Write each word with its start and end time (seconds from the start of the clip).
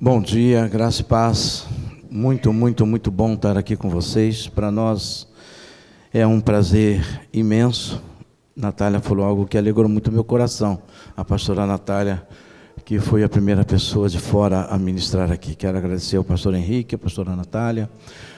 Bom 0.00 0.20
dia, 0.20 0.68
graça 0.68 1.00
e 1.00 1.04
paz. 1.04 1.66
Muito, 2.08 2.52
muito, 2.52 2.86
muito 2.86 3.10
bom 3.10 3.34
estar 3.34 3.58
aqui 3.58 3.74
com 3.74 3.90
vocês. 3.90 4.46
Para 4.46 4.70
nós 4.70 5.26
é 6.14 6.24
um 6.24 6.40
prazer 6.40 7.04
imenso. 7.32 8.00
Natália 8.54 9.00
falou 9.00 9.26
algo 9.26 9.44
que 9.44 9.58
alegrou 9.58 9.88
muito 9.88 10.12
meu 10.12 10.22
coração. 10.22 10.80
A 11.16 11.24
pastora 11.24 11.66
Natália, 11.66 12.24
que 12.84 13.00
foi 13.00 13.24
a 13.24 13.28
primeira 13.28 13.64
pessoa 13.64 14.08
de 14.08 14.20
fora 14.20 14.66
a 14.66 14.78
ministrar 14.78 15.32
aqui. 15.32 15.56
Quero 15.56 15.76
agradecer 15.76 16.16
ao 16.16 16.22
pastor 16.22 16.54
Henrique, 16.54 16.94
a 16.94 16.98
pastora 16.98 17.34
Natália, 17.34 17.90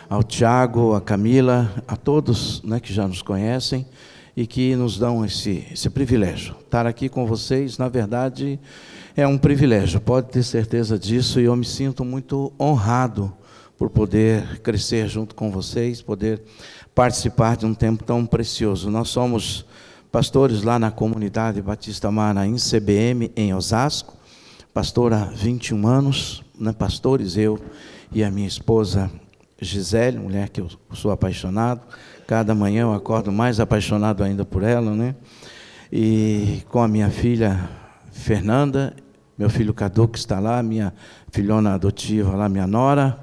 ao 0.09 0.23
Tiago, 0.23 0.95
a 0.95 1.01
Camila, 1.03 1.71
a 1.87 1.95
todos 1.95 2.63
né, 2.63 2.81
que 2.81 2.91
já 2.91 3.07
nos 3.07 3.21
conhecem 3.21 3.87
e 4.35 4.47
que 4.47 4.75
nos 4.77 4.99
dão 4.99 5.27
esse, 5.27 5.67
esse 5.71 5.91
privilégio. 5.91 6.57
Estar 6.65 6.87
aqui 6.87 7.07
com 7.11 7.27
vocês, 7.27 7.77
na 7.77 7.91
verdade, 7.91 8.59
é 9.17 9.27
um 9.27 9.37
privilégio, 9.37 10.01
pode 10.01 10.29
ter 10.29 10.43
certeza 10.43 10.99
disso, 10.99 11.41
e 11.41 11.45
eu 11.45 11.57
me 11.57 11.65
sinto 11.65 12.05
muito 12.05 12.53
honrado 12.59 13.33
por 13.77 13.91
poder 13.91 14.61
crescer 14.61 15.09
junto 15.09 15.35
com 15.35 15.51
vocês, 15.51 16.03
poder 16.03 16.43
participar 16.95 17.57
de 17.57 17.67
um 17.67 17.75
tempo 17.75 18.05
tão 18.05 18.27
precioso. 18.27 18.91
Nós 18.91 19.09
somos 19.09 19.65
pastores 20.13 20.63
lá 20.63 20.79
na 20.79 20.91
comunidade 20.91 21.63
Batista 21.63 22.11
Mara, 22.11 22.47
em 22.47 22.57
CBM, 22.57 23.33
em 23.37 23.55
Osasco, 23.55 24.17
pastor 24.73 25.13
há 25.13 25.25
21 25.25 25.87
anos, 25.87 26.43
né, 26.59 26.73
pastores, 26.73 27.37
eu 27.37 27.59
e 28.13 28.23
a 28.23 28.31
minha 28.31 28.47
esposa 28.49 29.11
Gisele, 29.61 30.19
mulher 30.19 30.49
que 30.49 30.61
eu 30.61 30.69
sou 30.93 31.11
apaixonado. 31.11 31.83
Cada 32.27 32.55
manhã 32.55 32.83
eu 32.83 32.95
acordo 32.95 33.31
mais 33.31 33.61
apaixonado 33.61 34.23
ainda 34.23 34.45
por 34.45 34.63
ela, 34.63 34.93
né? 34.93 35.15
E 35.93 36.63
com 36.69 36.81
a 36.81 36.89
minha 36.89 37.11
filha 37.11 37.69
Fernanda, 38.21 38.95
meu 39.37 39.49
filho 39.49 39.73
Cadu, 39.73 40.07
que 40.07 40.19
está 40.19 40.39
lá, 40.39 40.63
minha 40.63 40.93
filhona 41.33 41.75
adotiva 41.75 42.37
lá, 42.37 42.51
minha 42.51 42.67
nora, 42.67 43.19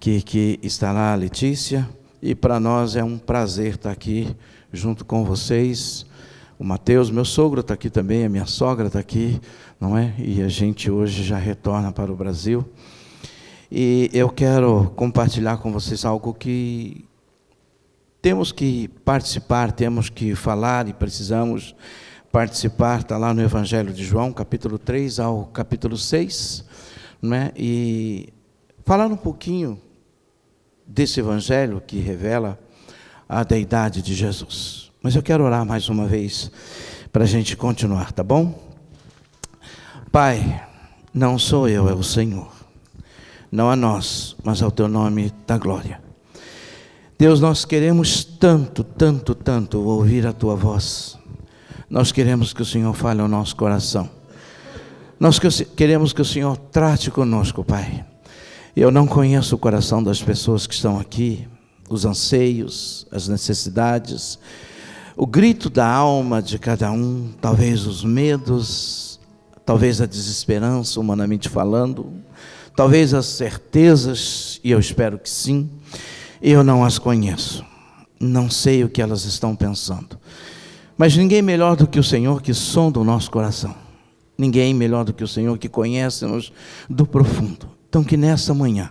que, 0.00 0.22
que 0.22 0.58
está 0.62 0.90
lá, 0.92 1.14
Letícia. 1.14 1.86
E 2.22 2.34
para 2.34 2.58
nós 2.58 2.96
é 2.96 3.04
um 3.04 3.18
prazer 3.18 3.74
estar 3.74 3.90
aqui 3.90 4.34
junto 4.72 5.04
com 5.04 5.24
vocês. 5.24 6.06
O 6.58 6.64
Mateus, 6.64 7.10
meu 7.10 7.24
sogro, 7.24 7.60
está 7.60 7.74
aqui 7.74 7.90
também, 7.90 8.24
a 8.24 8.28
minha 8.30 8.46
sogra 8.46 8.86
está 8.86 8.98
aqui, 8.98 9.38
não 9.78 9.96
é? 9.96 10.14
E 10.18 10.42
a 10.42 10.48
gente 10.48 10.90
hoje 10.90 11.22
já 11.22 11.36
retorna 11.36 11.92
para 11.92 12.10
o 12.10 12.16
Brasil. 12.16 12.66
E 13.70 14.10
eu 14.14 14.30
quero 14.30 14.90
compartilhar 14.96 15.58
com 15.58 15.70
vocês 15.70 16.06
algo 16.06 16.32
que 16.32 17.04
temos 18.22 18.52
que 18.52 18.88
participar, 19.04 19.70
temos 19.70 20.08
que 20.08 20.34
falar 20.34 20.88
e 20.88 20.94
precisamos 20.94 21.74
participar. 22.32 23.00
Está 23.00 23.16
lá 23.16 23.32
no 23.34 23.42
Evangelho 23.42 23.92
de 23.92 24.04
João, 24.04 24.32
capítulo 24.32 24.78
3 24.78 25.20
ao 25.20 25.46
capítulo 25.46 25.96
6. 25.96 26.64
Né? 27.22 27.52
E 27.56 28.32
falar 28.84 29.06
um 29.06 29.16
pouquinho 29.16 29.80
desse 30.86 31.20
Evangelho 31.20 31.82
que 31.86 31.98
revela 31.98 32.58
a 33.28 33.42
deidade 33.42 34.02
de 34.02 34.14
Jesus. 34.14 34.90
Mas 35.02 35.14
eu 35.14 35.22
quero 35.22 35.44
orar 35.44 35.64
mais 35.64 35.88
uma 35.88 36.06
vez 36.06 36.50
para 37.12 37.24
a 37.24 37.26
gente 37.26 37.56
continuar, 37.56 38.12
tá 38.12 38.22
bom? 38.22 38.58
Pai, 40.12 40.62
não 41.14 41.38
sou 41.38 41.68
eu, 41.68 41.88
é 41.88 41.94
o 41.94 42.02
Senhor 42.02 42.60
não 43.50 43.70
a 43.70 43.76
nós, 43.76 44.36
mas 44.44 44.62
ao 44.62 44.70
teu 44.70 44.86
nome 44.86 45.32
da 45.46 45.58
glória. 45.58 46.00
Deus, 47.18 47.40
nós 47.40 47.64
queremos 47.64 48.24
tanto, 48.24 48.84
tanto, 48.84 49.34
tanto 49.34 49.80
ouvir 49.80 50.26
a 50.26 50.32
tua 50.32 50.54
voz. 50.54 51.18
Nós 51.90 52.12
queremos 52.12 52.52
que 52.52 52.62
o 52.62 52.64
Senhor 52.64 52.94
fale 52.94 53.20
ao 53.20 53.28
nosso 53.28 53.56
coração. 53.56 54.08
Nós 55.18 55.38
queremos 55.38 56.12
que 56.12 56.22
o 56.22 56.24
Senhor 56.24 56.56
trate 56.56 57.10
conosco, 57.10 57.64
Pai. 57.64 58.06
Eu 58.74 58.90
não 58.90 59.06
conheço 59.06 59.56
o 59.56 59.58
coração 59.58 60.02
das 60.02 60.22
pessoas 60.22 60.66
que 60.66 60.72
estão 60.72 60.98
aqui, 60.98 61.48
os 61.88 62.04
anseios, 62.04 63.06
as 63.10 63.26
necessidades, 63.26 64.38
o 65.16 65.26
grito 65.26 65.68
da 65.68 65.86
alma 65.86 66.40
de 66.40 66.58
cada 66.58 66.92
um, 66.92 67.30
talvez 67.40 67.84
os 67.84 68.04
medos, 68.04 69.18
talvez 69.66 70.00
a 70.00 70.06
desesperança, 70.06 71.00
humanamente 71.00 71.48
falando 71.48 72.12
talvez 72.80 73.12
as 73.12 73.26
certezas, 73.26 74.58
e 74.64 74.70
eu 74.70 74.80
espero 74.80 75.18
que 75.18 75.28
sim, 75.28 75.68
eu 76.40 76.64
não 76.64 76.82
as 76.82 76.98
conheço, 76.98 77.62
não 78.18 78.48
sei 78.50 78.82
o 78.82 78.88
que 78.88 79.02
elas 79.02 79.24
estão 79.24 79.54
pensando. 79.54 80.18
Mas 81.00 81.16
ninguém 81.16 81.40
melhor 81.40 81.76
do 81.76 81.86
que 81.86 81.98
o 81.98 82.04
Senhor 82.04 82.42
que 82.42 82.52
sonda 82.52 83.00
o 83.00 83.04
nosso 83.04 83.30
coração. 83.30 83.74
Ninguém 84.36 84.74
melhor 84.74 85.02
do 85.02 85.14
que 85.14 85.24
o 85.24 85.26
Senhor 85.26 85.56
que 85.56 85.66
conhece-nos 85.66 86.52
do 86.90 87.06
profundo. 87.06 87.70
Então, 87.88 88.04
que 88.04 88.18
nessa 88.18 88.52
manhã, 88.52 88.90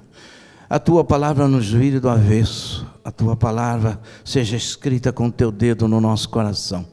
a 0.68 0.80
tua 0.80 1.03
palavra 1.03 1.47
nos 1.47 1.70
vire 1.70 2.00
do 2.00 2.09
avesso, 2.09 2.84
a 3.06 3.12
tua 3.12 3.36
palavra 3.36 4.02
seja 4.25 4.58
escrita 4.58 5.14
com 5.14 5.30
teu 5.30 5.52
dedo 5.52 5.88
no 5.88 6.02
nosso 6.02 6.30
coração 6.30 6.84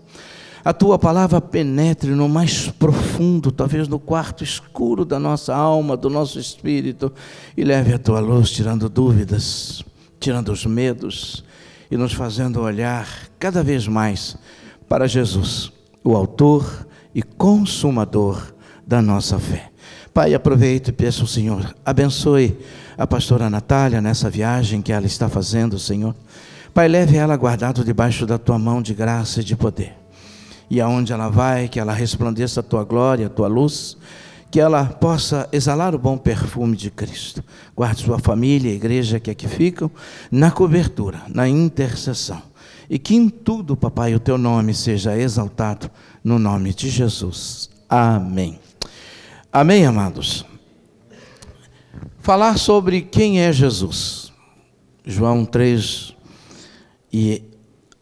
a 0.62 0.72
tua 0.72 0.99
palavra 0.99 1.41
penetre 1.41 2.10
no 2.10 2.28
mais 2.28 2.69
profundo, 2.69 3.53
talvez 3.53 3.87
no 3.87 4.00
quarto 4.00 4.43
escuro 4.43 5.04
da 5.04 5.19
nossa 5.19 5.54
alma, 5.54 5.97
do 5.97 6.10
nosso 6.10 6.41
espírito, 6.41 7.12
e 7.56 7.62
leve 7.62 7.94
a 7.94 7.98
tua 8.00 8.19
luz, 8.19 8.50
tirando 8.50 8.88
dúvidas, 8.88 9.84
tirando 10.19 10.50
os 10.50 10.66
medos 10.66 11.44
e 11.88 11.97
nos 11.97 12.12
fazendo 12.12 12.60
olhar 12.60 13.06
cada 13.38 13.62
vez 13.62 13.87
mais 13.87 14.37
para 14.88 15.06
Jesus, 15.06 15.72
o 16.04 16.16
Autor 16.16 16.86
e 17.14 17.22
Consumador 17.22 18.54
da 18.86 19.02
nossa 19.02 19.38
fé. 19.38 19.70
Pai, 20.12 20.34
aproveito 20.34 20.88
e 20.88 20.92
peço 20.92 21.22
ao 21.22 21.26
Senhor, 21.26 21.74
abençoe 21.84 22.58
a 22.97 23.06
pastora 23.06 23.50
Natália 23.50 24.00
nessa 24.00 24.30
viagem 24.30 24.80
que 24.80 24.92
ela 24.92 25.06
está 25.06 25.28
fazendo, 25.28 25.78
Senhor. 25.78 26.14
Pai, 26.72 26.88
leve 26.88 27.16
ela 27.16 27.36
guardado 27.36 27.84
debaixo 27.84 28.26
da 28.26 28.38
tua 28.38 28.58
mão 28.58 28.80
de 28.80 28.94
graça 28.94 29.41
e 29.41 29.44
de 29.44 29.56
poder 29.56 30.06
e 30.70 30.80
aonde 30.80 31.12
ela 31.12 31.28
vai, 31.28 31.68
que 31.68 31.78
ela 31.78 31.92
resplandeça 31.92 32.60
a 32.60 32.62
tua 32.62 32.84
glória, 32.84 33.26
a 33.26 33.30
tua 33.30 33.48
luz, 33.48 33.97
que 34.50 34.60
ela 34.60 34.84
possa 34.84 35.48
exalar 35.53 35.94
o 35.94 35.98
bom 35.98 36.16
perfume 36.16 36.76
de 36.76 36.91
Cristo. 36.91 37.42
Guarde 37.74 38.03
sua 38.03 38.18
família, 38.18 38.70
a 38.70 38.74
igreja 38.74 39.20
que 39.20 39.30
aqui 39.30 39.48
ficam, 39.48 39.91
na 40.30 40.50
cobertura, 40.50 41.22
na 41.28 41.48
intercessão. 41.48 42.42
E 42.88 42.98
que 42.98 43.14
em 43.14 43.28
tudo, 43.28 43.76
papai, 43.76 44.14
o 44.14 44.20
teu 44.20 44.38
nome 44.38 44.74
seja 44.74 45.16
exaltado, 45.16 45.91
no 46.22 46.38
nome 46.38 46.72
de 46.72 46.88
Jesus. 46.88 47.69
Amém. 47.88 48.58
Amém, 49.52 49.86
amados. 49.86 50.44
Falar 52.20 52.58
sobre 52.58 53.02
quem 53.02 53.41
é 53.41 53.52
Jesus. 53.52 54.32
João 55.04 55.44
3 55.44 56.14
e 57.12 57.42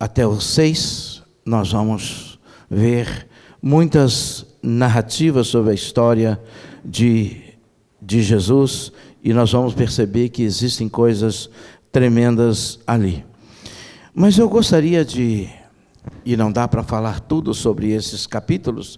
até 0.01 0.27
o 0.27 0.41
6, 0.41 1.23
nós 1.45 1.71
vamos 1.71 2.39
ver 2.71 3.29
muitas 3.61 4.47
narrativas 4.63 5.47
sobre 5.47 5.73
a 5.73 5.75
história 5.75 6.41
de, 6.85 7.37
de 8.01 8.23
Jesus 8.23 8.91
e 9.23 9.33
nós 9.33 9.53
vamos 9.53 9.75
perceber 9.75 10.31
que 10.31 10.43
existem 10.43 10.89
coisas 10.89 11.49
tremendas 11.93 12.79
ali. 12.87 13.25
Mas 14.17 14.39
eu 14.39 14.49
gostaria 14.49 15.05
de, 15.05 15.49
e 16.25 16.37
não 16.37 16.53
dá 16.53 16.69
para 16.69 16.85
falar 16.85 17.19
tudo 17.19 17.53
sobre 17.53 17.91
esses 17.91 18.29
capítulos, 18.29 18.97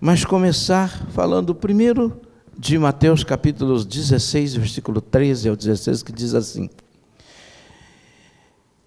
mas 0.00 0.24
começar 0.24 0.88
falando 1.10 1.54
primeiro 1.54 2.18
de 2.58 2.78
Mateus 2.78 3.22
capítulos 3.22 3.84
16, 3.84 4.54
versículo 4.54 5.02
13 5.02 5.50
ao 5.50 5.56
16, 5.56 6.02
que 6.02 6.10
diz 6.10 6.32
assim: 6.32 6.70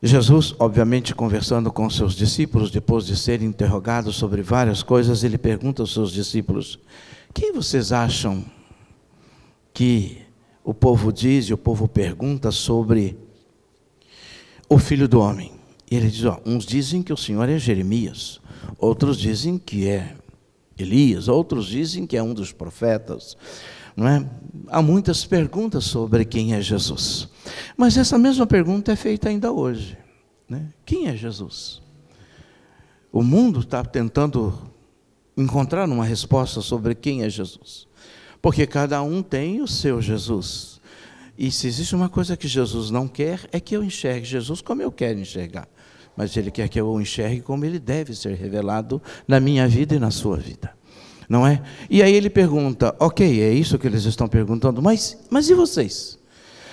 Jesus, 0.01 0.55
obviamente, 0.57 1.13
conversando 1.13 1.71
com 1.71 1.87
seus 1.87 2.15
discípulos, 2.15 2.71
depois 2.71 3.05
de 3.05 3.15
ser 3.15 3.43
interrogado 3.43 4.11
sobre 4.11 4.41
várias 4.41 4.81
coisas, 4.81 5.23
ele 5.23 5.37
pergunta 5.37 5.83
aos 5.83 5.93
seus 5.93 6.11
discípulos: 6.11 6.79
Quem 7.31 7.53
vocês 7.53 7.91
acham 7.91 8.43
que 9.71 10.19
o 10.63 10.73
povo 10.73 11.13
diz 11.13 11.45
e 11.45 11.53
o 11.53 11.57
povo 11.59 11.87
pergunta 11.87 12.49
sobre 12.49 13.15
o 14.67 14.79
filho 14.79 15.07
do 15.07 15.19
homem? 15.19 15.58
E 15.89 15.95
ele 15.95 16.09
diz: 16.09 16.25
ó, 16.25 16.39
uns 16.45 16.65
dizem 16.65 17.01
que 17.01 17.13
o 17.13 17.17
Senhor 17.17 17.47
é 17.49 17.57
Jeremias, 17.57 18.39
outros 18.77 19.17
dizem 19.17 19.57
que 19.57 19.87
é 19.87 20.15
Elias, 20.77 21.27
outros 21.27 21.67
dizem 21.67 22.05
que 22.05 22.15
é 22.15 22.23
um 22.23 22.33
dos 22.33 22.51
profetas. 22.51 23.35
Não 23.95 24.07
é? 24.07 24.25
Há 24.67 24.81
muitas 24.81 25.25
perguntas 25.25 25.83
sobre 25.83 26.23
quem 26.23 26.53
é 26.53 26.61
Jesus. 26.61 27.27
Mas 27.75 27.97
essa 27.97 28.17
mesma 28.17 28.47
pergunta 28.47 28.93
é 28.93 28.95
feita 28.95 29.27
ainda 29.27 29.51
hoje. 29.51 29.97
Né? 30.47 30.69
Quem 30.85 31.07
é 31.07 31.17
Jesus? 31.17 31.81
O 33.11 33.21
mundo 33.21 33.59
está 33.59 33.83
tentando 33.83 34.71
encontrar 35.35 35.89
uma 35.89 36.05
resposta 36.05 36.61
sobre 36.61 36.95
quem 36.95 37.23
é 37.23 37.29
Jesus. 37.29 37.87
Porque 38.41 38.65
cada 38.65 39.01
um 39.01 39.21
tem 39.21 39.61
o 39.61 39.67
seu 39.67 40.01
Jesus. 40.01 40.79
E 41.37 41.51
se 41.51 41.67
existe 41.67 41.95
uma 41.95 42.09
coisa 42.09 42.37
que 42.37 42.47
Jesus 42.47 42.89
não 42.89 43.07
quer, 43.07 43.49
é 43.51 43.59
que 43.59 43.75
eu 43.75 43.83
enxergue 43.83 44.25
Jesus 44.25 44.61
como 44.61 44.81
eu 44.81 44.91
quero 44.91 45.19
enxergar. 45.19 45.67
Mas 46.19 46.35
Ele 46.35 46.51
quer 46.51 46.67
que 46.67 46.77
eu 46.77 46.85
o 46.85 46.99
enxergue 46.99 47.39
como 47.39 47.63
Ele 47.63 47.79
deve 47.79 48.13
ser 48.13 48.35
revelado 48.35 49.01
na 49.25 49.39
minha 49.39 49.65
vida 49.69 49.95
e 49.95 49.99
na 49.99 50.11
sua 50.11 50.35
vida. 50.35 50.69
Não 51.29 51.47
é? 51.47 51.61
E 51.89 52.03
aí 52.03 52.13
ele 52.13 52.29
pergunta: 52.29 52.93
ok, 52.99 53.41
é 53.41 53.53
isso 53.53 53.79
que 53.79 53.87
eles 53.87 54.03
estão 54.03 54.27
perguntando, 54.27 54.81
mas, 54.81 55.17
mas 55.29 55.49
e 55.49 55.53
vocês? 55.53 56.19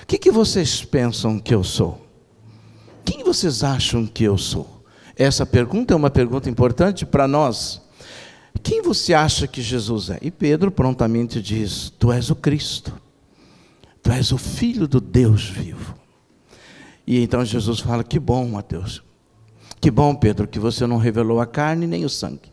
O 0.03 0.07
que, 0.07 0.19
que 0.19 0.33
vocês 0.33 0.85
pensam 0.85 1.39
que 1.39 1.55
eu 1.55 1.63
sou? 1.63 2.05
Quem 3.05 3.23
vocês 3.23 3.63
acham 3.63 4.05
que 4.05 4.25
eu 4.25 4.37
sou? 4.37 4.85
Essa 5.15 5.47
pergunta 5.47 5.95
é 5.95 5.97
uma 5.97 6.11
pergunta 6.11 6.51
importante 6.51 7.07
para 7.07 7.29
nós. 7.29 7.81
Quem 8.65 8.83
você 8.83 9.15
acha 9.15 9.47
que 9.47 9.63
Jesus 9.63 10.11
é? 10.11 10.19
E 10.23 10.33
Pedro 10.33 10.73
prontamente 10.73 11.41
diz: 11.41 11.93
Tu 12.01 12.11
és 12.11 12.31
o 12.31 12.35
Cristo, 12.35 12.93
Tu 14.03 14.11
és 14.11 14.33
o 14.33 14.39
Filho 14.39 14.89
do 14.89 15.01
Deus 15.01 15.49
vivo. 15.49 15.95
E 17.07 17.23
então 17.23 17.45
Jesus 17.45 17.79
fala: 17.79 18.03
Que 18.03 18.19
bom, 18.19 18.49
Mateus, 18.49 19.06
que 19.81 19.91
bom, 19.91 20.15
Pedro, 20.15 20.47
que 20.47 20.59
você 20.59 20.87
não 20.87 20.97
revelou 20.97 21.41
a 21.41 21.47
carne 21.47 21.87
nem 21.87 22.05
o 22.05 22.09
sangue, 22.09 22.53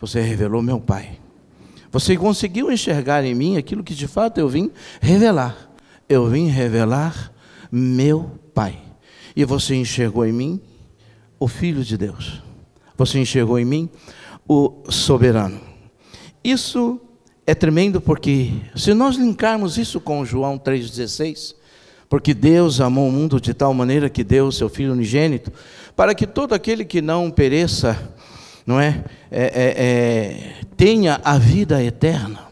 você 0.00 0.20
revelou 0.20 0.62
meu 0.62 0.80
Pai. 0.80 1.18
Você 1.92 2.16
conseguiu 2.16 2.72
enxergar 2.72 3.22
em 3.22 3.34
mim 3.34 3.58
aquilo 3.58 3.84
que 3.84 3.94
de 3.94 4.08
fato 4.08 4.38
eu 4.38 4.48
vim 4.48 4.70
revelar. 5.00 5.70
Eu 6.08 6.26
vim 6.26 6.48
revelar 6.48 7.30
meu 7.70 8.30
Pai. 8.54 8.78
E 9.36 9.44
você 9.44 9.74
enxergou 9.74 10.26
em 10.26 10.32
mim 10.32 10.60
o 11.38 11.46
Filho 11.46 11.84
de 11.84 11.98
Deus. 11.98 12.42
Você 12.96 13.18
enxergou 13.18 13.58
em 13.58 13.64
mim 13.64 13.90
o 14.48 14.82
soberano. 14.88 15.60
Isso 16.42 17.00
é 17.46 17.54
tremendo 17.54 18.00
porque, 18.00 18.52
se 18.74 18.94
nós 18.94 19.16
linkarmos 19.16 19.76
isso 19.76 20.00
com 20.00 20.24
João 20.24 20.58
3,16, 20.58 21.54
porque 22.08 22.34
Deus 22.34 22.80
amou 22.80 23.08
o 23.08 23.12
mundo 23.12 23.40
de 23.40 23.54
tal 23.54 23.72
maneira 23.72 24.10
que 24.10 24.22
deu 24.22 24.46
o 24.46 24.52
seu 24.52 24.68
Filho 24.68 24.92
unigênito, 24.92 25.52
para 25.94 26.14
que 26.14 26.26
todo 26.26 26.54
aquele 26.54 26.84
que 26.84 27.02
não 27.02 27.30
pereça, 27.30 28.14
não 28.66 28.80
é, 28.80 29.04
é, 29.30 29.44
é, 29.44 29.74
é 29.78 30.64
tenha 30.76 31.20
a 31.24 31.38
vida 31.38 31.82
eterna. 31.82 32.48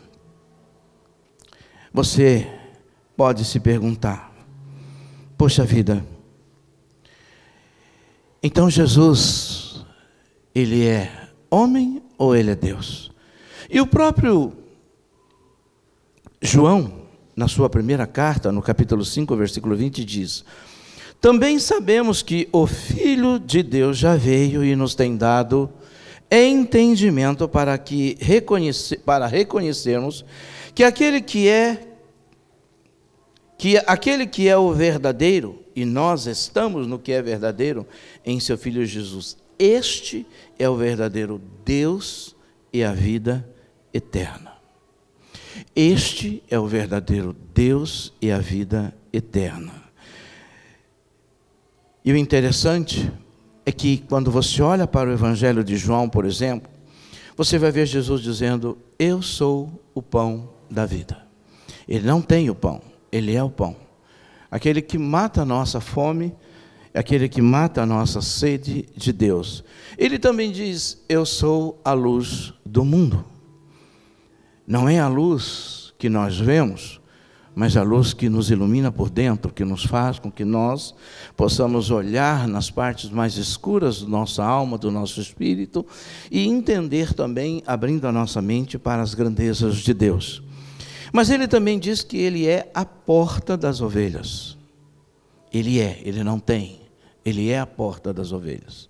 Você 1.93 2.47
pode 3.17 3.45
se 3.45 3.59
perguntar: 3.59 4.33
poxa 5.37 5.65
vida, 5.65 6.05
então 8.43 8.71
Jesus, 8.71 9.85
ele 10.55 10.87
é 10.87 11.29
homem 11.51 12.03
ou 12.17 12.35
ele 12.35 12.53
é 12.53 12.57
Deus? 12.57 13.11
E 13.69 13.81
o 13.81 13.87
próprio 13.87 14.53
João, 16.41 17.07
na 17.37 17.49
sua 17.49 17.69
primeira 17.69 18.07
carta, 18.07 18.51
no 18.51 18.63
capítulo 18.63 19.05
5, 19.05 19.37
versículo 19.37 19.77
20, 19.77 20.05
diz: 20.05 20.45
Também 21.21 21.59
sabemos 21.59 22.23
que 22.23 22.49
o 22.51 22.67
Filho 22.67 23.39
de 23.39 23.63
Deus 23.63 23.99
já 23.99 24.17
veio 24.17 24.65
e 24.65 24.75
nos 24.75 24.95
tem 24.95 25.17
dado 25.17 25.71
entendimento 26.31 27.47
para 27.49 27.77
que 27.77 28.17
reconhece, 28.21 28.97
para 28.97 29.27
reconhecermos 29.27 30.25
que 30.75 30.83
aquele 30.83 31.21
que 31.21 31.49
é 31.49 31.89
que 33.59 33.77
aquele 33.87 34.27
que 34.27 34.49
é 34.49 34.57
o 34.57 34.73
verdadeiro 34.73 35.63
e 35.77 35.85
nós 35.85 36.27
estamos 36.27 36.87
no 36.87 36.99
que 36.99 37.13
é 37.13 37.21
verdadeiro 37.21 37.87
em 38.25 38.41
seu 38.41 38.57
filho 38.57 38.87
Jesus. 38.87 39.37
Este 39.59 40.27
é 40.59 40.67
o 40.67 40.77
verdadeiro 40.77 41.39
Deus 41.63 42.35
e 42.73 42.83
a 42.83 42.93
vida 42.93 43.47
eterna. 43.93 44.55
Este 45.77 46.43
é 46.49 46.59
o 46.59 46.67
verdadeiro 46.67 47.37
Deus 47.53 48.15
e 48.23 48.31
a 48.31 48.39
vida 48.39 48.95
eterna. 49.13 49.80
E 52.05 52.13
o 52.13 52.17
interessante 52.17 53.13
é 53.65 53.73
que 53.73 53.99
quando 54.09 54.31
você 54.31 54.63
olha 54.63 54.87
para 54.87 55.11
o 55.11 55.13
Evangelho 55.13 55.63
de 55.63 55.77
João, 55.77 56.09
por 56.09 56.25
exemplo, 56.25 56.71
você 57.37 57.59
vai 57.59 57.71
ver 57.71 57.87
Jesus 57.87 58.23
dizendo: 58.23 58.79
Eu 58.99 59.23
sou 59.23 59.83
o 59.95 60.03
pão 60.03 60.51
da 60.71 60.87
vida. 60.87 61.27
Ele 61.87 62.07
não 62.07 62.23
tem 62.23 62.49
o 62.49 62.55
pão, 62.55 62.81
ele 63.11 63.35
é 63.35 63.43
o 63.43 63.51
pão. 63.51 63.77
Aquele 64.51 64.81
que 64.81 64.99
mata 64.99 65.43
a 65.43 65.45
nossa 65.45 65.81
fome, 65.81 66.35
aquele 66.95 67.29
que 67.29 67.43
mata 67.43 67.83
a 67.83 67.87
nossa 67.87 68.21
sede 68.21 68.87
de 68.97 69.13
Deus. 69.13 69.65
Ele 69.99 70.19
também 70.19 70.51
diz: 70.51 71.03
Eu 71.09 71.27
sou 71.27 71.81
a 71.85 71.93
luz 71.93 72.55
do 72.65 72.85
mundo. 72.85 73.25
Não 74.67 74.89
é 74.89 74.99
a 74.99 75.09
luz 75.09 75.93
que 75.99 76.09
nós 76.09 76.39
vemos, 76.39 77.00
mas 77.61 77.77
a 77.77 77.83
luz 77.83 78.15
que 78.15 78.31
nos 78.31 78.51
ilumina 78.51 78.91
por 78.91 79.11
dentro, 79.11 79.53
que 79.53 79.67
nos 79.67 79.85
faz 79.85 80.19
com 80.19 80.33
que 80.33 80.47
nós 80.47 80.95
possamos 81.37 81.91
olhar 81.91 82.49
nas 82.49 82.71
partes 82.71 83.11
mais 83.11 83.37
escuras 83.37 84.01
da 84.01 84.09
nossa 84.09 84.43
alma, 84.43 84.79
do 84.79 84.91
nosso 84.91 85.21
espírito 85.21 85.85
e 86.31 86.49
entender 86.49 87.13
também, 87.13 87.63
abrindo 87.67 88.07
a 88.07 88.13
nossa 88.13 88.41
mente 88.41 88.79
para 88.79 89.03
as 89.03 89.13
grandezas 89.13 89.77
de 89.77 89.93
Deus. 89.93 90.43
Mas 91.13 91.29
ele 91.29 91.47
também 91.47 91.79
diz 91.79 92.03
que 92.03 92.17
ele 92.17 92.47
é 92.47 92.71
a 92.73 92.87
porta 92.87 93.59
das 93.59 93.83
ovelhas. 93.83 94.57
Ele 95.53 95.81
é, 95.81 96.01
ele 96.03 96.25
não 96.25 96.41
tem. 96.41 96.81
Ele 97.23 97.51
é 97.51 97.61
a 97.61 97.67
porta 97.67 98.11
das 98.11 98.33
ovelhas. 98.33 98.89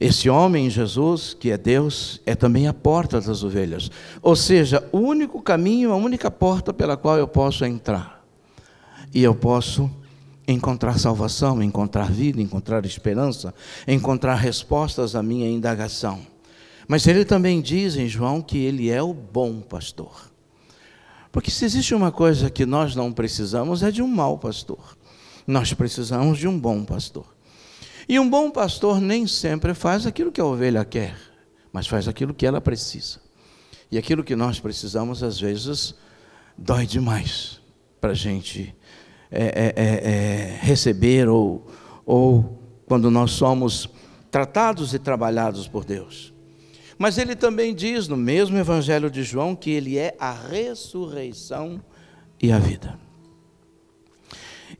Esse 0.00 0.28
homem, 0.28 0.68
Jesus, 0.68 1.34
que 1.38 1.50
é 1.50 1.56
Deus, 1.56 2.20
é 2.26 2.34
também 2.34 2.66
a 2.66 2.74
porta 2.74 3.20
das 3.20 3.42
ovelhas. 3.42 3.90
Ou 4.20 4.34
seja, 4.34 4.86
o 4.92 4.98
único 4.98 5.40
caminho, 5.40 5.92
a 5.92 5.96
única 5.96 6.30
porta 6.30 6.72
pela 6.72 6.96
qual 6.96 7.16
eu 7.16 7.28
posso 7.28 7.64
entrar. 7.64 8.24
E 9.14 9.22
eu 9.22 9.34
posso 9.34 9.90
encontrar 10.46 10.98
salvação, 10.98 11.62
encontrar 11.62 12.10
vida, 12.10 12.42
encontrar 12.42 12.84
esperança, 12.84 13.54
encontrar 13.86 14.34
respostas 14.34 15.14
à 15.14 15.22
minha 15.22 15.48
indagação. 15.48 16.20
Mas 16.86 17.06
ele 17.06 17.24
também 17.24 17.60
diz 17.60 17.96
em 17.96 18.08
João 18.08 18.42
que 18.42 18.58
ele 18.58 18.90
é 18.90 19.02
o 19.02 19.14
bom 19.14 19.60
pastor. 19.60 20.30
Porque 21.32 21.50
se 21.50 21.64
existe 21.64 21.94
uma 21.94 22.12
coisa 22.12 22.50
que 22.50 22.66
nós 22.66 22.94
não 22.94 23.12
precisamos 23.12 23.82
é 23.82 23.90
de 23.90 24.02
um 24.02 24.08
mau 24.08 24.38
pastor. 24.38 24.96
Nós 25.46 25.72
precisamos 25.72 26.38
de 26.38 26.46
um 26.46 26.58
bom 26.58 26.84
pastor. 26.84 27.33
E 28.08 28.18
um 28.18 28.28
bom 28.28 28.50
pastor 28.50 29.00
nem 29.00 29.26
sempre 29.26 29.74
faz 29.74 30.06
aquilo 30.06 30.30
que 30.30 30.40
a 30.40 30.44
ovelha 30.44 30.84
quer, 30.84 31.16
mas 31.72 31.86
faz 31.86 32.06
aquilo 32.06 32.34
que 32.34 32.46
ela 32.46 32.60
precisa. 32.60 33.20
E 33.90 33.98
aquilo 33.98 34.24
que 34.24 34.36
nós 34.36 34.60
precisamos, 34.60 35.22
às 35.22 35.40
vezes, 35.40 35.94
dói 36.56 36.86
demais 36.86 37.60
para 38.00 38.10
a 38.10 38.14
gente 38.14 38.74
é, 39.30 39.44
é, 39.44 39.74
é, 39.76 40.10
é, 40.10 40.58
receber 40.60 41.28
ou, 41.28 41.66
ou 42.04 42.60
quando 42.86 43.10
nós 43.10 43.32
somos 43.32 43.88
tratados 44.30 44.94
e 44.94 44.98
trabalhados 44.98 45.66
por 45.66 45.84
Deus. 45.84 46.32
Mas 46.98 47.18
ele 47.18 47.34
também 47.34 47.74
diz 47.74 48.06
no 48.06 48.16
mesmo 48.16 48.56
Evangelho 48.56 49.10
de 49.10 49.22
João 49.22 49.56
que 49.56 49.70
ele 49.70 49.98
é 49.98 50.16
a 50.18 50.32
ressurreição 50.32 51.82
e 52.40 52.52
a 52.52 52.58
vida. 52.58 52.98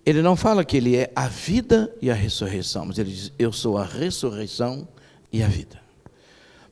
Ele 0.04 0.22
não 0.22 0.36
fala 0.36 0.64
que 0.64 0.76
ele 0.76 0.96
é 0.96 1.12
a 1.14 1.28
vida 1.28 1.94
e 2.00 2.10
a 2.10 2.14
ressurreição, 2.14 2.86
mas 2.86 2.98
ele 2.98 3.10
diz: 3.10 3.32
Eu 3.38 3.52
sou 3.52 3.76
a 3.78 3.84
ressurreição 3.84 4.88
e 5.32 5.42
a 5.42 5.48
vida. 5.48 5.80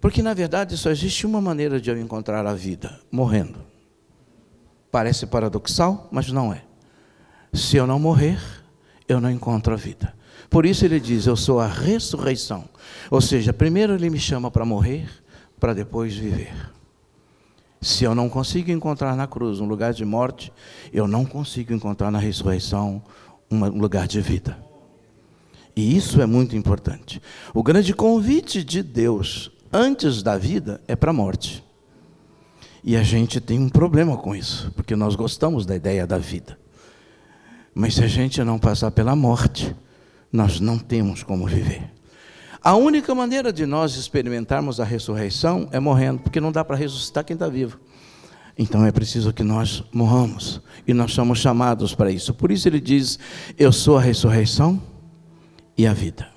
Porque 0.01 0.23
na 0.23 0.35
verdade 0.35 0.77
só 0.77 0.91
existe 0.91 1.27
uma 1.27 1.41
maneira 1.41 1.81
de 1.81 1.91
eu 1.91 1.99
encontrar 1.99 2.47
a 2.47 2.55
vida: 2.55 2.99
morrendo. 3.11 3.61
Parece 4.91 5.27
paradoxal, 5.27 6.09
mas 6.11 6.31
não 6.31 6.53
é. 6.53 6.63
Se 7.53 7.77
eu 7.77 7.87
não 7.87 7.99
morrer, 7.99 8.39
eu 9.09 9.21
não 9.21 9.31
encontro 9.31 9.73
a 9.73 9.77
vida. 9.77 10.15
Por 10.51 10.67
isso 10.67 10.85
ele 10.85 11.01
diz: 11.01 11.27
Eu 11.27 11.37
sou 11.37 11.61
a 11.61 11.67
ressurreição. 11.67 12.69
Ou 13.11 13.21
seja, 13.21 13.53
primeiro 13.53 13.95
ele 13.95 14.11
me 14.11 14.19
chama 14.19 14.51
para 14.51 14.65
morrer, 14.65 15.09
para 15.59 15.73
depois 15.73 16.15
viver. 16.15 16.53
Se 17.83 18.05
eu 18.05 18.15
não 18.15 18.29
consigo 18.29 18.71
encontrar 18.71 19.17
na 19.17 19.27
cruz 19.27 19.59
um 19.59 19.67
lugar 19.67 19.93
de 19.93 20.05
morte, 20.05 20.53
eu 20.93 21.09
não 21.09 21.25
consigo 21.25 21.75
encontrar 21.75 22.13
na 22.13 22.19
ressurreição 22.21 23.03
um 23.51 23.59
lugar 23.77 24.07
de 24.07 24.21
vida. 24.21 24.57
E 25.75 25.97
isso 25.97 26.23
é 26.23 26.27
muito 26.27 26.55
importante. 26.55 27.21
O 27.53 27.61
grande 27.61 27.93
convite 27.93 28.63
de 28.63 28.85
Deus 28.85 29.51
antes 29.73 30.23
da 30.23 30.39
vida 30.39 30.81
é 30.87 30.95
para 30.95 31.11
a 31.11 31.15
morte. 31.15 31.65
E 32.85 32.97
a 32.97 33.03
gente 33.03 33.41
tem 33.41 33.59
um 33.59 33.69
problema 33.69 34.17
com 34.17 34.35
isso, 34.35 34.71
porque 34.77 34.95
nós 34.95 35.17
gostamos 35.17 35.67
da 35.67 35.75
ideia 35.75 36.07
da 36.07 36.19
vida. 36.19 36.57
Mas 37.75 37.95
se 37.95 38.05
a 38.05 38.09
gente 38.09 38.45
não 38.45 38.61
passar 38.61 38.93
pela 38.93 39.17
morte, 39.17 39.75
nós 40.33 40.61
não 40.61 40.79
temos 40.79 41.25
como 41.25 41.49
viver. 41.49 41.91
A 42.65 42.77
única 42.77 43.13
maneira 43.13 43.53
de 43.53 43.67
nós 43.67 43.97
experimentarmos 43.97 44.79
a 44.79 44.85
ressurreição 44.85 45.69
é 45.73 45.81
morrendo, 45.81 46.21
porque 46.21 46.41
não 46.41 46.53
dá 46.53 46.65
para 46.65 46.77
ressuscitar 46.77 47.25
quem 47.25 47.35
está 47.35 47.49
vivo. 47.49 47.81
Então 48.57 48.87
é 48.87 48.93
preciso 48.93 49.33
que 49.33 49.43
nós 49.43 49.83
morramos, 49.93 50.61
e 50.87 50.95
nós 50.95 51.13
somos 51.13 51.39
chamados 51.39 51.93
para 51.93 52.11
isso. 52.11 52.33
Por 52.33 52.53
isso 52.53 52.69
ele 52.69 52.81
diz: 52.81 53.19
Eu 53.59 53.73
sou 53.73 53.97
a 53.97 54.01
ressurreição 54.01 54.81
e 55.77 55.87
a 55.87 55.93
vida. 55.93 56.29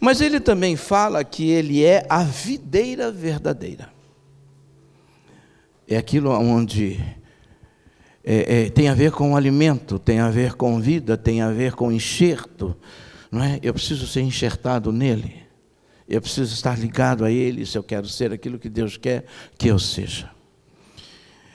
Mas 0.00 0.20
ele 0.20 0.40
também 0.40 0.74
fala 0.74 1.22
que 1.22 1.48
ele 1.48 1.84
é 1.84 2.04
a 2.08 2.24
videira 2.24 3.12
verdadeira. 3.12 3.92
É 5.86 5.96
aquilo 5.96 6.30
onde 6.30 6.98
é, 8.24 8.64
é, 8.64 8.70
tem 8.70 8.88
a 8.88 8.94
ver 8.94 9.12
com 9.12 9.36
alimento, 9.36 9.98
tem 10.00 10.18
a 10.18 10.30
ver 10.30 10.54
com 10.54 10.80
vida, 10.80 11.16
tem 11.16 11.42
a 11.42 11.50
ver 11.50 11.74
com 11.74 11.92
enxerto. 11.92 12.76
Não 13.30 13.42
é? 13.42 13.60
Eu 13.62 13.72
preciso 13.72 14.06
ser 14.08 14.22
enxertado 14.22 14.90
nele. 14.90 15.49
Eu 16.10 16.20
preciso 16.20 16.52
estar 16.52 16.76
ligado 16.76 17.24
a 17.24 17.30
Ele 17.30 17.64
se 17.64 17.78
eu 17.78 17.84
quero 17.84 18.08
ser 18.08 18.32
aquilo 18.32 18.58
que 18.58 18.68
Deus 18.68 18.96
quer 18.96 19.24
que 19.56 19.68
eu 19.68 19.78
seja. 19.78 20.28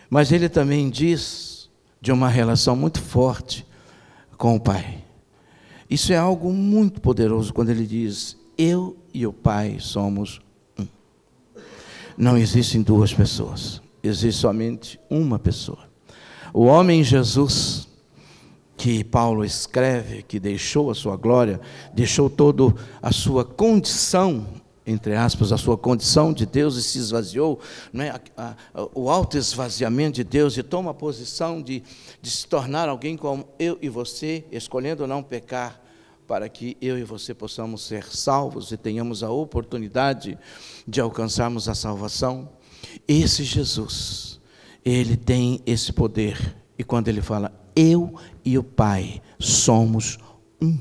Mas 0.09 0.31
ele 0.31 0.47
também 0.47 0.89
diz 0.89 1.69
de 1.99 2.09
uma 2.11 2.29
relação 2.29 2.73
muito 2.73 3.01
forte 3.01 3.65
com 4.37 4.55
o 4.55 4.59
Pai. 4.59 5.03
Isso 5.89 6.13
é 6.13 6.17
algo 6.17 6.53
muito 6.53 7.01
poderoso 7.01 7.53
quando 7.53 7.69
ele 7.69 7.85
diz: 7.85 8.37
Eu 8.57 8.95
e 9.13 9.27
o 9.27 9.33
Pai 9.33 9.77
somos 9.79 10.39
um. 10.79 10.87
Não 12.17 12.37
existem 12.37 12.81
duas 12.81 13.13
pessoas, 13.13 13.81
existe 14.01 14.39
somente 14.39 14.97
uma 15.09 15.37
pessoa. 15.37 15.89
O 16.53 16.63
homem 16.63 17.03
Jesus, 17.03 17.89
que 18.77 19.03
Paulo 19.03 19.45
escreve, 19.45 20.23
que 20.23 20.39
deixou 20.39 20.91
a 20.91 20.95
sua 20.95 21.15
glória, 21.15 21.59
deixou 21.93 22.29
toda 22.29 22.73
a 23.01 23.11
sua 23.11 23.45
condição 23.45 24.45
entre 24.85 25.15
aspas, 25.15 25.51
a 25.51 25.57
sua 25.57 25.77
condição 25.77 26.31
de 26.31 26.45
Deus 26.45 26.75
e 26.75 26.83
se 26.83 26.99
esvaziou, 26.99 27.59
é? 27.95 28.19
O 28.93 29.09
alto 29.09 29.35
esvaziamento 29.35 30.17
de 30.17 30.23
Deus 30.23 30.55
e 30.57 30.63
toma 30.63 30.91
a 30.91 30.93
posição 30.93 31.61
de, 31.61 31.81
de 32.21 32.29
se 32.29 32.45
tornar 32.47 32.87
alguém 32.87 33.17
como 33.17 33.47
eu 33.57 33.79
e 33.81 33.89
você, 33.89 34.45
escolhendo 34.51 35.07
não 35.07 35.23
pecar, 35.23 35.81
para 36.27 36.47
que 36.47 36.77
eu 36.81 36.97
e 36.97 37.03
você 37.03 37.33
possamos 37.33 37.81
ser 37.81 38.05
salvos 38.05 38.71
e 38.71 38.77
tenhamos 38.77 39.23
a 39.23 39.29
oportunidade 39.29 40.37
de 40.87 41.01
alcançarmos 41.01 41.67
a 41.67 41.75
salvação. 41.75 42.49
Esse 43.07 43.43
Jesus, 43.43 44.39
ele 44.83 45.17
tem 45.17 45.61
esse 45.65 45.91
poder, 45.91 46.55
e 46.77 46.83
quando 46.83 47.07
ele 47.07 47.21
fala, 47.21 47.51
eu 47.75 48.15
e 48.43 48.57
o 48.57 48.63
Pai 48.63 49.21
somos 49.39 50.17
um, 50.61 50.77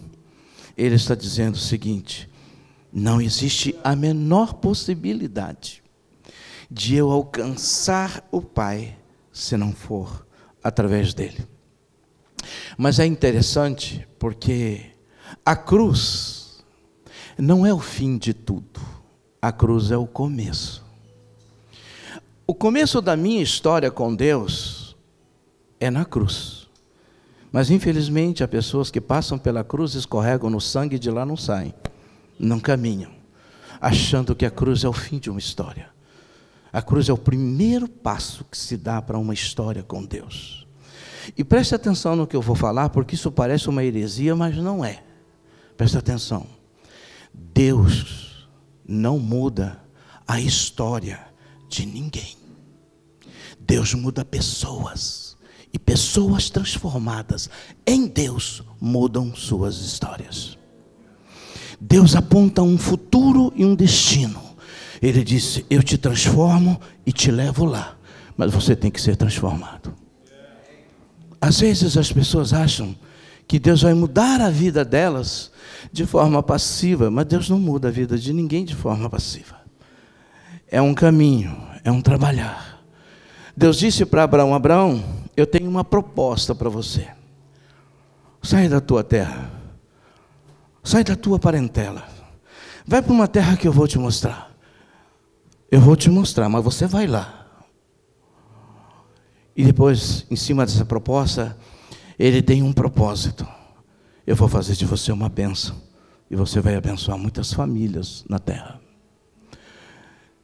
ele 0.76 0.94
está 0.94 1.14
dizendo 1.14 1.54
o 1.54 1.58
seguinte: 1.58 2.28
não 2.92 3.20
existe 3.20 3.74
a 3.82 3.96
menor 3.96 4.54
possibilidade 4.54 5.82
de 6.70 6.94
eu 6.94 7.10
alcançar 7.10 8.26
o 8.30 8.40
Pai 8.40 8.96
se 9.32 9.56
não 9.56 9.72
for 9.72 10.26
através 10.62 11.12
dele. 11.12 11.46
Mas 12.76 12.98
é 12.98 13.06
interessante 13.06 14.06
porque 14.18 14.92
a 15.44 15.56
cruz 15.56 16.64
não 17.36 17.66
é 17.66 17.72
o 17.72 17.80
fim 17.80 18.16
de 18.16 18.32
tudo, 18.32 18.80
a 19.40 19.50
cruz 19.50 19.90
é 19.90 19.96
o 19.96 20.06
começo. 20.06 20.84
O 22.46 22.54
começo 22.54 23.00
da 23.00 23.16
minha 23.16 23.42
história 23.42 23.90
com 23.90 24.14
Deus 24.14 24.96
é 25.80 25.90
na 25.90 26.04
cruz. 26.04 26.63
Mas 27.54 27.70
infelizmente 27.70 28.42
há 28.42 28.48
pessoas 28.48 28.90
que 28.90 29.00
passam 29.00 29.38
pela 29.38 29.62
cruz, 29.62 29.94
escorregam 29.94 30.50
no 30.50 30.60
sangue 30.60 30.96
e 30.96 30.98
de 30.98 31.08
lá 31.08 31.24
não 31.24 31.36
saem 31.36 31.72
não 32.36 32.58
caminham, 32.58 33.12
achando 33.80 34.34
que 34.34 34.44
a 34.44 34.50
cruz 34.50 34.82
é 34.82 34.88
o 34.88 34.92
fim 34.92 35.20
de 35.20 35.30
uma 35.30 35.38
história. 35.38 35.88
A 36.72 36.82
cruz 36.82 37.08
é 37.08 37.12
o 37.12 37.18
primeiro 37.18 37.88
passo 37.88 38.44
que 38.44 38.58
se 38.58 38.76
dá 38.76 39.00
para 39.00 39.16
uma 39.16 39.32
história 39.32 39.84
com 39.84 40.04
Deus. 40.04 40.66
E 41.38 41.44
preste 41.44 41.76
atenção 41.76 42.16
no 42.16 42.26
que 42.26 42.34
eu 42.34 42.42
vou 42.42 42.56
falar, 42.56 42.88
porque 42.88 43.14
isso 43.14 43.30
parece 43.30 43.68
uma 43.68 43.84
heresia, 43.84 44.34
mas 44.34 44.56
não 44.56 44.84
é. 44.84 45.04
Preste 45.76 45.96
atenção. 45.96 46.44
Deus 47.32 48.48
não 48.84 49.16
muda 49.20 49.80
a 50.26 50.40
história 50.40 51.20
de 51.68 51.86
ninguém. 51.86 52.36
Deus 53.60 53.94
muda 53.94 54.24
pessoas. 54.24 55.23
E 55.74 55.78
pessoas 55.78 56.48
transformadas 56.48 57.50
em 57.84 58.06
Deus 58.06 58.62
mudam 58.80 59.34
suas 59.34 59.78
histórias. 59.80 60.56
Deus 61.80 62.14
aponta 62.14 62.62
um 62.62 62.78
futuro 62.78 63.52
e 63.56 63.64
um 63.64 63.74
destino. 63.74 64.40
Ele 65.02 65.24
disse: 65.24 65.66
Eu 65.68 65.82
te 65.82 65.98
transformo 65.98 66.80
e 67.04 67.12
te 67.12 67.28
levo 67.28 67.64
lá, 67.64 67.98
mas 68.36 68.52
você 68.52 68.76
tem 68.76 68.88
que 68.88 69.00
ser 69.00 69.16
transformado. 69.16 69.92
Às 71.40 71.58
vezes 71.58 71.96
as 71.96 72.12
pessoas 72.12 72.52
acham 72.52 72.94
que 73.48 73.58
Deus 73.58 73.82
vai 73.82 73.94
mudar 73.94 74.40
a 74.40 74.50
vida 74.50 74.84
delas 74.84 75.50
de 75.92 76.06
forma 76.06 76.40
passiva, 76.40 77.10
mas 77.10 77.26
Deus 77.26 77.50
não 77.50 77.58
muda 77.58 77.88
a 77.88 77.90
vida 77.90 78.16
de 78.16 78.32
ninguém 78.32 78.64
de 78.64 78.76
forma 78.76 79.10
passiva. 79.10 79.56
É 80.70 80.80
um 80.80 80.94
caminho, 80.94 81.54
é 81.82 81.90
um 81.90 82.00
trabalhar. 82.00 82.80
Deus 83.56 83.76
disse 83.76 84.06
para 84.06 84.22
Abraão: 84.22 84.54
Abraão, 84.54 85.23
eu 85.36 85.46
tenho 85.46 85.68
uma 85.68 85.84
proposta 85.84 86.54
para 86.54 86.68
você. 86.68 87.08
Sai 88.42 88.68
da 88.68 88.80
tua 88.80 89.02
terra 89.02 89.54
Sai 90.84 91.02
da 91.02 91.16
tua 91.16 91.38
parentela. 91.38 92.06
Vai 92.86 93.00
para 93.00 93.12
uma 93.12 93.26
terra 93.26 93.56
que 93.56 93.66
eu 93.66 93.72
vou 93.72 93.88
te 93.88 93.98
mostrar. 93.98 94.54
Eu 95.70 95.80
vou 95.80 95.96
te 95.96 96.10
mostrar, 96.10 96.46
mas 96.50 96.62
você 96.62 96.86
vai 96.86 97.06
lá. 97.06 97.46
E 99.56 99.64
depois, 99.64 100.26
em 100.30 100.36
cima 100.36 100.66
dessa 100.66 100.84
proposta, 100.84 101.56
ele 102.18 102.42
tem 102.42 102.62
um 102.62 102.72
propósito. 102.72 103.48
Eu 104.26 104.36
vou 104.36 104.46
fazer 104.46 104.74
de 104.74 104.84
você 104.84 105.10
uma 105.10 105.30
bênção. 105.30 105.74
E 106.30 106.36
você 106.36 106.60
vai 106.60 106.74
abençoar 106.74 107.16
muitas 107.16 107.50
famílias 107.50 108.22
na 108.28 108.38
terra. 108.38 108.78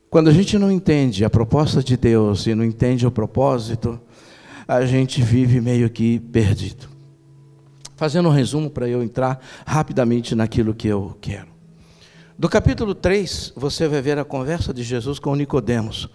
Quando 0.08 0.28
a 0.28 0.32
gente 0.32 0.58
não 0.58 0.72
entende 0.72 1.24
a 1.24 1.30
proposta 1.30 1.82
de 1.82 1.96
Deus 1.96 2.46
e 2.46 2.54
não 2.54 2.64
entende 2.64 3.06
o 3.06 3.10
propósito, 3.10 4.00
a 4.70 4.86
gente 4.86 5.20
vive 5.20 5.60
meio 5.60 5.90
que 5.90 6.20
perdido. 6.20 6.88
Fazendo 7.96 8.28
um 8.28 8.32
resumo 8.32 8.70
para 8.70 8.88
eu 8.88 9.02
entrar 9.02 9.40
rapidamente 9.66 10.32
naquilo 10.36 10.72
que 10.72 10.86
eu 10.86 11.18
quero. 11.20 11.48
Do 12.38 12.48
capítulo 12.48 12.94
3, 12.94 13.52
você 13.56 13.88
vai 13.88 14.00
ver 14.00 14.16
a 14.16 14.24
conversa 14.24 14.72
de 14.72 14.84
Jesus 14.84 15.18
com 15.18 15.34
Nicodemos. 15.34 16.08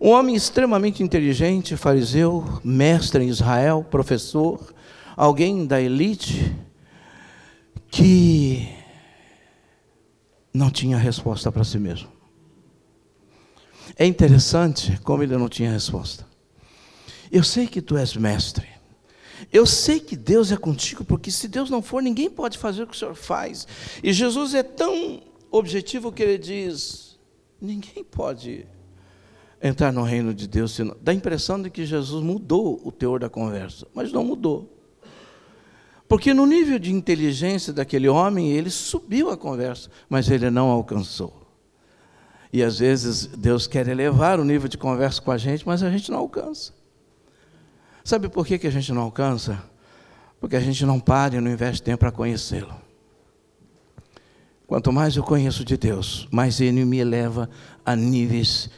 Um 0.00 0.08
homem 0.08 0.34
extremamente 0.34 1.02
inteligente, 1.02 1.76
fariseu, 1.76 2.58
mestre 2.64 3.22
em 3.22 3.28
Israel, 3.28 3.84
professor, 3.90 4.72
alguém 5.14 5.66
da 5.66 5.78
elite, 5.78 6.56
que 7.90 8.66
não 10.54 10.70
tinha 10.70 10.96
resposta 10.96 11.52
para 11.52 11.64
si 11.64 11.78
mesmo. 11.78 12.08
É 13.98 14.06
interessante 14.06 14.98
como 15.04 15.22
ele 15.22 15.36
não 15.36 15.50
tinha 15.50 15.70
resposta. 15.70 16.33
Eu 17.34 17.42
sei 17.42 17.66
que 17.66 17.82
tu 17.82 17.96
és 17.96 18.14
mestre. 18.14 18.68
Eu 19.52 19.66
sei 19.66 19.98
que 19.98 20.14
Deus 20.14 20.52
é 20.52 20.56
contigo, 20.56 21.04
porque 21.04 21.32
se 21.32 21.48
Deus 21.48 21.68
não 21.68 21.82
for, 21.82 22.00
ninguém 22.00 22.30
pode 22.30 22.56
fazer 22.56 22.84
o 22.84 22.86
que 22.86 22.94
o 22.94 22.96
Senhor 22.96 23.16
faz. 23.16 23.66
E 24.04 24.12
Jesus 24.12 24.54
é 24.54 24.62
tão 24.62 25.20
objetivo 25.50 26.12
que 26.12 26.22
ele 26.22 26.38
diz: 26.38 27.18
ninguém 27.60 28.04
pode 28.04 28.64
entrar 29.60 29.92
no 29.92 30.04
reino 30.04 30.32
de 30.32 30.46
Deus. 30.46 30.76
Senão... 30.76 30.96
Dá 31.02 31.10
a 31.10 31.14
impressão 31.14 31.60
de 31.60 31.70
que 31.70 31.84
Jesus 31.84 32.22
mudou 32.22 32.80
o 32.84 32.92
teor 32.92 33.18
da 33.18 33.28
conversa, 33.28 33.84
mas 33.92 34.12
não 34.12 34.22
mudou. 34.22 34.70
Porque 36.06 36.32
no 36.32 36.46
nível 36.46 36.78
de 36.78 36.92
inteligência 36.92 37.72
daquele 37.72 38.08
homem, 38.08 38.52
ele 38.52 38.70
subiu 38.70 39.28
a 39.28 39.36
conversa, 39.36 39.90
mas 40.08 40.30
ele 40.30 40.50
não 40.50 40.70
alcançou. 40.70 41.34
E 42.52 42.62
às 42.62 42.78
vezes 42.78 43.26
Deus 43.26 43.66
quer 43.66 43.88
elevar 43.88 44.38
o 44.38 44.44
nível 44.44 44.68
de 44.68 44.78
conversa 44.78 45.20
com 45.20 45.32
a 45.32 45.36
gente, 45.36 45.66
mas 45.66 45.82
a 45.82 45.90
gente 45.90 46.12
não 46.12 46.18
alcança. 46.18 46.83
Sabe 48.04 48.28
por 48.28 48.46
que, 48.46 48.58
que 48.58 48.66
a 48.66 48.70
gente 48.70 48.92
não 48.92 49.00
alcança? 49.00 49.64
Porque 50.38 50.56
a 50.56 50.60
gente 50.60 50.84
não 50.84 51.00
para 51.00 51.36
e 51.36 51.40
não 51.40 51.50
investe 51.50 51.82
tempo 51.82 52.00
para 52.00 52.12
conhecê-lo. 52.12 52.74
Quanto 54.66 54.92
mais 54.92 55.16
eu 55.16 55.22
conheço 55.22 55.64
de 55.64 55.76
Deus, 55.76 56.28
mais 56.30 56.60
Ele 56.60 56.84
me 56.84 56.98
eleva 56.98 57.48
a 57.84 57.96
níveis 57.96 58.70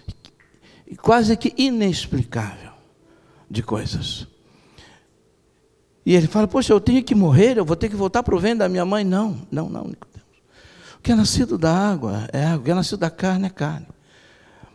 quase 1.02 1.36
que 1.36 1.52
inexplicável 1.56 2.70
de 3.50 3.62
coisas. 3.62 4.28
E 6.04 6.14
ele 6.14 6.28
fala: 6.28 6.46
Poxa, 6.46 6.72
eu 6.72 6.80
tenho 6.80 7.02
que 7.02 7.14
morrer, 7.14 7.58
eu 7.58 7.64
vou 7.64 7.74
ter 7.74 7.88
que 7.88 7.96
voltar 7.96 8.22
para 8.22 8.36
o 8.36 8.38
ventre 8.38 8.60
da 8.60 8.68
minha 8.68 8.84
mãe. 8.84 9.04
Não, 9.04 9.36
não, 9.50 9.68
não. 9.68 9.82
O 9.82 11.02
que 11.02 11.10
é 11.10 11.14
nascido 11.16 11.58
da 11.58 11.72
água 11.72 12.28
é 12.32 12.44
água, 12.44 12.60
o 12.60 12.62
que 12.62 12.70
é 12.70 12.74
nascido 12.74 13.00
da 13.00 13.10
carne 13.10 13.46
é 13.46 13.50
carne. 13.50 13.88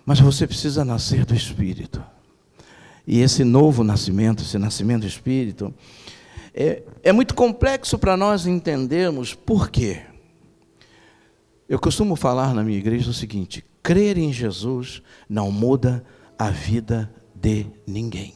Mas 0.06 0.20
você 0.20 0.46
precisa 0.46 0.84
nascer 0.84 1.26
do 1.26 1.34
Espírito. 1.34 2.04
E 3.12 3.20
esse 3.20 3.44
novo 3.44 3.84
nascimento, 3.84 4.42
esse 4.42 4.58
nascimento 4.58 5.02
do 5.02 5.08
Espírito, 5.08 5.74
é, 6.54 6.82
é 7.04 7.12
muito 7.12 7.36
complexo 7.36 8.00
para 8.00 8.16
nós 8.16 8.46
entendermos 8.48 9.34
por 9.34 9.70
quê. 9.70 10.04
Eu 11.68 11.78
costumo 11.78 12.16
falar 12.16 12.54
na 12.54 12.64
minha 12.64 12.78
igreja 12.78 13.10
o 13.10 13.14
seguinte: 13.14 13.66
crer 13.84 14.18
em 14.18 14.32
Jesus 14.32 15.02
não 15.28 15.52
muda 15.52 16.06
a 16.40 16.52
vida 16.52 17.14
de 17.36 17.66
ninguém. 17.86 18.36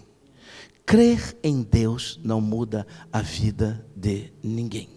Crer 0.86 1.38
em 1.42 1.62
Deus 1.62 2.20
não 2.22 2.42
muda 2.42 2.86
a 3.14 3.22
vida 3.22 3.88
de 3.96 4.34
ninguém. 4.44 4.90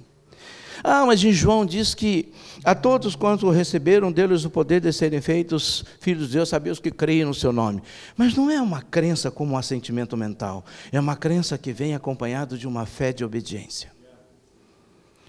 Ah, 0.83 1.05
mas 1.07 1.23
em 1.23 1.33
João 1.33 1.67
diz 1.67 1.95
que 1.95 2.33
a 2.65 2.75
todos 2.75 3.17
quantos 3.17 3.55
receberam 3.55 4.13
deles 4.13 4.45
o 4.45 4.51
poder 4.51 4.81
de 4.81 4.93
serem 4.93 5.21
feitos 5.21 5.85
filhos 6.01 6.29
de 6.29 6.35
Deus, 6.35 6.49
sabia 6.49 6.73
os 6.73 6.81
que 6.81 6.91
creem 6.91 7.25
no 7.25 7.35
seu 7.35 7.53
nome. 7.53 7.83
Mas 8.17 8.35
não 8.35 8.51
é 8.51 8.61
uma 8.61 8.83
crença 8.83 9.31
como 9.31 9.55
um 9.55 9.59
assentimento 9.59 10.17
mental, 10.17 10.65
é 10.93 10.99
uma 10.99 11.17
crença 11.17 11.59
que 11.59 11.73
vem 11.73 11.95
acompanhado 11.95 12.59
de 12.59 12.67
uma 12.67 12.87
fé 12.87 13.13
de 13.13 13.25
obediência. 13.25 13.93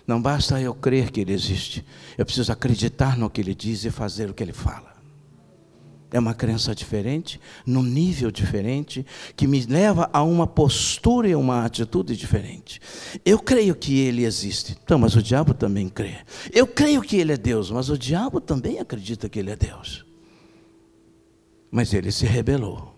Não 0.06 0.22
basta 0.22 0.60
eu 0.60 0.74
crer 0.74 1.12
que 1.12 1.22
ele 1.22 1.34
existe, 1.34 1.86
eu 2.18 2.26
preciso 2.26 2.52
acreditar 2.52 3.18
no 3.18 3.30
que 3.30 3.42
ele 3.42 3.54
diz 3.54 3.86
e 3.86 3.92
fazer 3.92 4.30
o 4.30 4.34
que 4.34 4.42
ele 4.42 4.54
fala. 4.54 4.99
É 6.12 6.20
uma 6.20 6.34
crença 6.34 6.74
diferente, 6.74 7.40
num 7.66 7.84
nível 7.84 8.32
diferente, 8.32 9.06
que 9.36 9.48
me 9.48 9.64
leva 9.66 10.10
a 10.12 10.24
uma 10.24 10.48
postura 10.48 11.28
e 11.28 11.36
uma 11.36 11.66
atitude 11.66 12.16
diferente. 12.16 12.82
Eu 13.24 13.40
creio 13.40 13.76
que 13.76 14.00
Ele 14.00 14.26
existe, 14.26 14.78
então, 14.84 14.98
mas 14.98 15.16
o 15.16 15.22
diabo 15.22 15.54
também 15.54 15.88
crê. 15.88 16.16
Eu 16.52 16.66
creio 16.66 17.02
que 17.02 17.18
Ele 17.18 17.34
é 17.34 17.38
Deus, 17.38 17.70
mas 17.70 17.90
o 17.90 17.98
diabo 17.98 18.42
também 18.42 18.80
acredita 18.80 19.30
que 19.30 19.40
Ele 19.40 19.52
é 19.52 19.56
Deus. 19.56 20.06
Mas 21.72 21.94
ele 21.94 22.12
se 22.12 22.26
rebelou. 22.26 22.96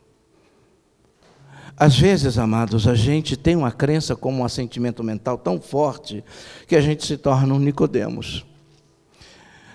Às 1.75 1.98
vezes, 1.98 2.38
amados, 2.38 2.88
a 2.88 2.96
gente 2.96 3.36
tem 3.36 3.56
uma 3.56 3.72
crença 3.72 4.15
como 4.15 4.39
um 4.39 4.46
assentimento 4.46 5.03
mental 5.03 5.38
tão 5.38 5.60
forte 5.60 6.24
que 6.68 6.75
a 6.75 6.82
gente 6.82 7.06
se 7.06 7.18
torna 7.18 7.53
um 7.53 7.60
Nicodemos. 7.60 8.46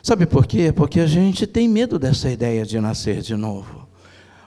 Sabe 0.06 0.24
por 0.24 0.46
quê? 0.46 0.72
Porque 0.72 1.00
a 1.00 1.06
gente 1.08 1.48
tem 1.48 1.66
medo 1.66 1.98
dessa 1.98 2.30
ideia 2.30 2.64
de 2.64 2.78
nascer 2.78 3.20
de 3.22 3.34
novo. 3.34 3.88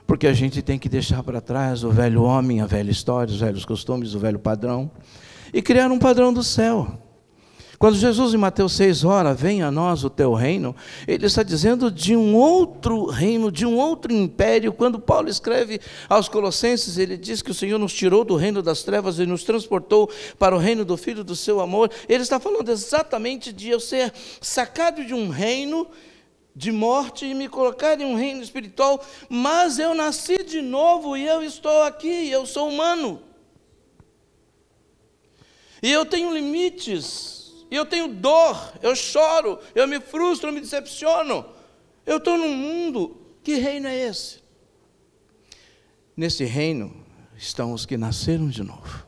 Porque 0.06 0.26
a 0.26 0.32
gente 0.32 0.62
tem 0.62 0.78
que 0.78 0.88
deixar 0.88 1.22
para 1.22 1.38
trás 1.38 1.84
o 1.84 1.90
velho 1.90 2.22
homem, 2.22 2.62
a 2.62 2.66
velha 2.66 2.90
história, 2.90 3.30
os 3.30 3.40
velhos 3.40 3.66
costumes, 3.66 4.14
o 4.14 4.18
velho 4.18 4.38
padrão, 4.38 4.90
e 5.52 5.60
criar 5.60 5.90
um 5.90 5.98
padrão 5.98 6.32
do 6.32 6.42
céu. 6.42 7.09
Quando 7.80 7.96
Jesus 7.96 8.34
em 8.34 8.36
Mateus 8.36 8.74
6 8.74 9.04
ora, 9.04 9.32
venha 9.32 9.68
a 9.68 9.70
nós 9.70 10.04
o 10.04 10.10
teu 10.10 10.34
reino, 10.34 10.76
ele 11.08 11.24
está 11.24 11.42
dizendo 11.42 11.90
de 11.90 12.14
um 12.14 12.36
outro 12.36 13.06
reino, 13.06 13.50
de 13.50 13.64
um 13.64 13.78
outro 13.78 14.12
império. 14.12 14.70
Quando 14.70 15.00
Paulo 15.00 15.30
escreve 15.30 15.80
aos 16.06 16.28
Colossenses, 16.28 16.98
ele 16.98 17.16
diz 17.16 17.40
que 17.40 17.50
o 17.50 17.54
Senhor 17.54 17.78
nos 17.78 17.94
tirou 17.94 18.22
do 18.22 18.36
reino 18.36 18.60
das 18.60 18.82
trevas 18.82 19.18
e 19.18 19.24
nos 19.24 19.44
transportou 19.44 20.10
para 20.38 20.54
o 20.54 20.58
reino 20.58 20.84
do 20.84 20.94
Filho 20.94 21.24
do 21.24 21.34
seu 21.34 21.58
amor. 21.58 21.90
Ele 22.06 22.22
está 22.22 22.38
falando 22.38 22.70
exatamente 22.70 23.50
de 23.50 23.70
eu 23.70 23.80
ser 23.80 24.12
sacado 24.42 25.02
de 25.02 25.14
um 25.14 25.30
reino 25.30 25.88
de 26.54 26.70
morte 26.70 27.24
e 27.24 27.32
me 27.32 27.48
colocar 27.48 27.98
em 27.98 28.04
um 28.04 28.14
reino 28.14 28.42
espiritual, 28.42 29.02
mas 29.26 29.78
eu 29.78 29.94
nasci 29.94 30.44
de 30.44 30.60
novo 30.60 31.16
e 31.16 31.26
eu 31.26 31.42
estou 31.42 31.84
aqui, 31.84 32.28
eu 32.28 32.44
sou 32.44 32.68
humano. 32.68 33.22
E 35.82 35.90
eu 35.90 36.04
tenho 36.04 36.30
limites 36.30 37.39
e 37.70 37.76
eu 37.76 37.86
tenho 37.86 38.08
dor, 38.08 38.72
eu 38.82 38.96
choro, 38.96 39.58
eu 39.74 39.86
me 39.86 40.00
frustro, 40.00 40.48
eu 40.48 40.52
me 40.52 40.60
decepciono. 40.60 41.44
Eu 42.04 42.16
estou 42.16 42.36
num 42.36 42.54
mundo, 42.54 43.16
que 43.42 43.54
reino 43.54 43.86
é 43.86 43.96
esse? 43.96 44.40
Nesse 46.16 46.44
reino 46.44 46.92
estão 47.36 47.72
os 47.72 47.86
que 47.86 47.96
nasceram 47.96 48.48
de 48.48 48.62
novo. 48.62 49.06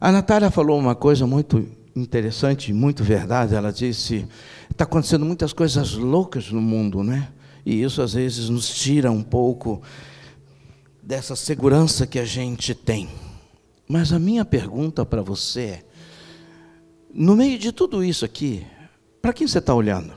A 0.00 0.12
Natália 0.12 0.50
falou 0.50 0.78
uma 0.78 0.94
coisa 0.94 1.26
muito 1.26 1.66
interessante, 1.96 2.72
muito 2.72 3.02
verdade. 3.02 3.54
Ela 3.54 3.72
disse: 3.72 4.28
está 4.70 4.84
acontecendo 4.84 5.24
muitas 5.24 5.52
coisas 5.52 5.94
loucas 5.94 6.50
no 6.50 6.60
mundo, 6.60 7.02
né? 7.02 7.32
E 7.64 7.82
isso 7.82 8.00
às 8.00 8.12
vezes 8.12 8.48
nos 8.48 8.68
tira 8.68 9.10
um 9.10 9.22
pouco 9.22 9.82
dessa 11.02 11.34
segurança 11.34 12.06
que 12.06 12.18
a 12.18 12.24
gente 12.24 12.74
tem. 12.74 13.08
Mas 13.88 14.12
a 14.12 14.18
minha 14.18 14.44
pergunta 14.44 15.04
para 15.04 15.22
você 15.22 15.60
é: 15.60 15.84
no 17.12 17.36
meio 17.36 17.58
de 17.58 17.72
tudo 17.72 18.04
isso 18.04 18.24
aqui, 18.24 18.66
para 19.20 19.32
quem 19.32 19.46
você 19.46 19.58
está 19.58 19.74
olhando? 19.74 20.12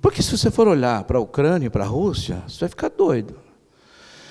Porque 0.00 0.22
se 0.22 0.36
você 0.36 0.50
for 0.50 0.66
olhar 0.66 1.04
para 1.04 1.18
a 1.18 1.20
Ucrânia 1.20 1.66
e 1.66 1.70
para 1.70 1.84
a 1.84 1.88
Rússia, 1.88 2.42
você 2.48 2.60
vai 2.60 2.68
ficar 2.68 2.88
doido. 2.88 3.38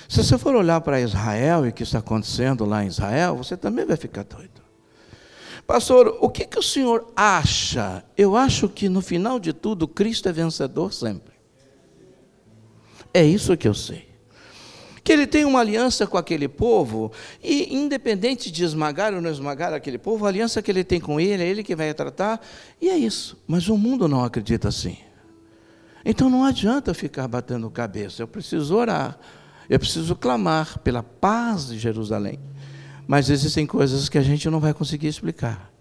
Se 0.07 0.23
você 0.23 0.37
for 0.37 0.55
olhar 0.55 0.81
para 0.81 0.99
Israel 0.99 1.65
e 1.65 1.69
o 1.69 1.73
que 1.73 1.83
está 1.83 1.99
acontecendo 1.99 2.65
lá 2.65 2.83
em 2.83 2.87
Israel, 2.87 3.35
você 3.35 3.55
também 3.55 3.85
vai 3.85 3.95
ficar 3.95 4.23
doido. 4.23 4.59
Pastor, 5.67 6.17
o 6.19 6.29
que, 6.29 6.45
que 6.45 6.57
o 6.57 6.63
senhor 6.63 7.11
acha? 7.15 8.03
Eu 8.17 8.35
acho 8.35 8.67
que 8.67 8.89
no 8.89 9.01
final 9.01 9.39
de 9.39 9.53
tudo, 9.53 9.87
Cristo 9.87 10.27
é 10.27 10.31
vencedor 10.31 10.91
sempre. 10.91 11.35
É 13.13 13.23
isso 13.23 13.55
que 13.55 13.67
eu 13.67 13.73
sei 13.75 14.08
que 15.03 15.11
ele 15.11 15.25
tem 15.25 15.45
uma 15.45 15.59
aliança 15.59 16.05
com 16.05 16.17
aquele 16.17 16.47
povo, 16.47 17.11
e 17.43 17.75
independente 17.75 18.51
de 18.51 18.63
esmagar 18.63 19.13
ou 19.13 19.21
não 19.21 19.31
esmagar 19.31 19.73
aquele 19.73 19.97
povo, 19.97 20.25
a 20.25 20.29
aliança 20.29 20.61
que 20.61 20.71
ele 20.71 20.83
tem 20.83 20.99
com 20.99 21.19
ele, 21.19 21.43
é 21.43 21.47
ele 21.47 21.63
que 21.63 21.75
vai 21.75 21.93
tratar, 21.93 22.41
e 22.81 22.89
é 22.89 22.97
isso. 22.97 23.41
Mas 23.47 23.67
o 23.69 23.77
mundo 23.77 24.07
não 24.07 24.23
acredita 24.23 24.67
assim. 24.67 24.97
Então 26.03 26.29
não 26.29 26.43
adianta 26.43 26.93
ficar 26.93 27.27
batendo 27.27 27.69
cabeça, 27.69 28.23
eu 28.23 28.27
preciso 28.27 28.75
orar, 28.75 29.19
eu 29.69 29.79
preciso 29.79 30.15
clamar 30.15 30.79
pela 30.79 31.03
paz 31.03 31.67
de 31.67 31.77
Jerusalém. 31.77 32.39
Mas 33.07 33.29
existem 33.29 33.65
coisas 33.65 34.07
que 34.07 34.17
a 34.17 34.21
gente 34.21 34.49
não 34.49 34.59
vai 34.59 34.73
conseguir 34.73 35.07
explicar. 35.07 35.71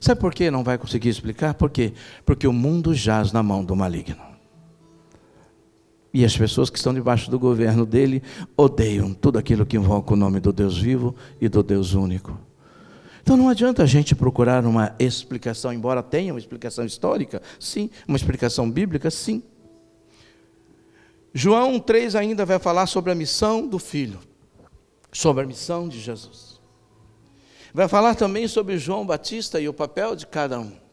Sabe 0.00 0.20
por 0.20 0.34
que 0.34 0.50
não 0.50 0.62
vai 0.62 0.76
conseguir 0.76 1.08
explicar? 1.08 1.54
Por 1.54 1.70
quê? 1.70 1.94
Porque 2.24 2.46
o 2.46 2.52
mundo 2.52 2.94
jaz 2.94 3.32
na 3.32 3.42
mão 3.42 3.64
do 3.64 3.74
maligno. 3.74 4.33
E 6.14 6.24
as 6.24 6.36
pessoas 6.36 6.70
que 6.70 6.78
estão 6.78 6.94
debaixo 6.94 7.28
do 7.28 7.40
governo 7.40 7.84
dele 7.84 8.22
odeiam 8.56 9.12
tudo 9.12 9.36
aquilo 9.36 9.66
que 9.66 9.76
invoca 9.76 10.12
o 10.12 10.16
nome 10.16 10.38
do 10.38 10.52
Deus 10.52 10.78
vivo 10.78 11.12
e 11.40 11.48
do 11.48 11.60
Deus 11.60 11.92
único. 11.92 12.38
Então 13.20 13.36
não 13.36 13.48
adianta 13.48 13.82
a 13.82 13.86
gente 13.86 14.14
procurar 14.14 14.64
uma 14.64 14.94
explicação, 14.96 15.72
embora 15.72 16.04
tenha 16.04 16.32
uma 16.32 16.38
explicação 16.38 16.84
histórica, 16.84 17.42
sim, 17.58 17.90
uma 18.06 18.16
explicação 18.16 18.70
bíblica, 18.70 19.10
sim. 19.10 19.42
João 21.32 21.80
3 21.80 22.14
ainda 22.14 22.46
vai 22.46 22.60
falar 22.60 22.86
sobre 22.86 23.10
a 23.10 23.14
missão 23.14 23.66
do 23.66 23.80
Filho, 23.80 24.20
sobre 25.10 25.42
a 25.42 25.46
missão 25.46 25.88
de 25.88 25.98
Jesus. 25.98 26.60
Vai 27.72 27.88
falar 27.88 28.14
também 28.14 28.46
sobre 28.46 28.78
João 28.78 29.04
Batista 29.04 29.60
e 29.60 29.68
o 29.68 29.74
papel 29.74 30.14
de 30.14 30.28
cada 30.28 30.60
um 30.60 30.83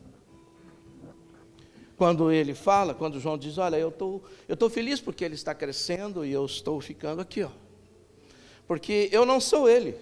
quando 2.02 2.32
ele 2.32 2.56
fala, 2.56 2.96
quando 2.96 3.20
João 3.20 3.38
diz: 3.38 3.60
Olha, 3.60 3.76
eu 3.76 3.92
tô, 3.92 4.24
estou 4.50 4.72
feliz 4.72 5.00
porque 5.00 5.24
ele 5.24 5.36
está 5.36 5.54
crescendo 5.54 6.26
e 6.26 6.32
eu 6.32 6.44
estou 6.44 6.82
ficando 6.82 7.22
aqui, 7.22 7.44
ó. 7.44 7.52
Porque 8.66 9.08
eu 9.12 9.24
não 9.24 9.40
sou 9.40 9.70
ele. 9.70 9.96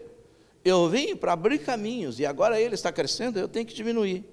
Eu 0.64 0.88
vim 0.88 1.14
para 1.14 1.34
abrir 1.34 1.60
caminhos 1.60 2.18
e 2.18 2.26
agora 2.26 2.58
ele 2.58 2.74
está 2.74 2.90
crescendo, 2.90 3.38
eu 3.38 3.50
tenho 3.50 3.66
que 3.66 3.74
diminuir. 3.74 4.24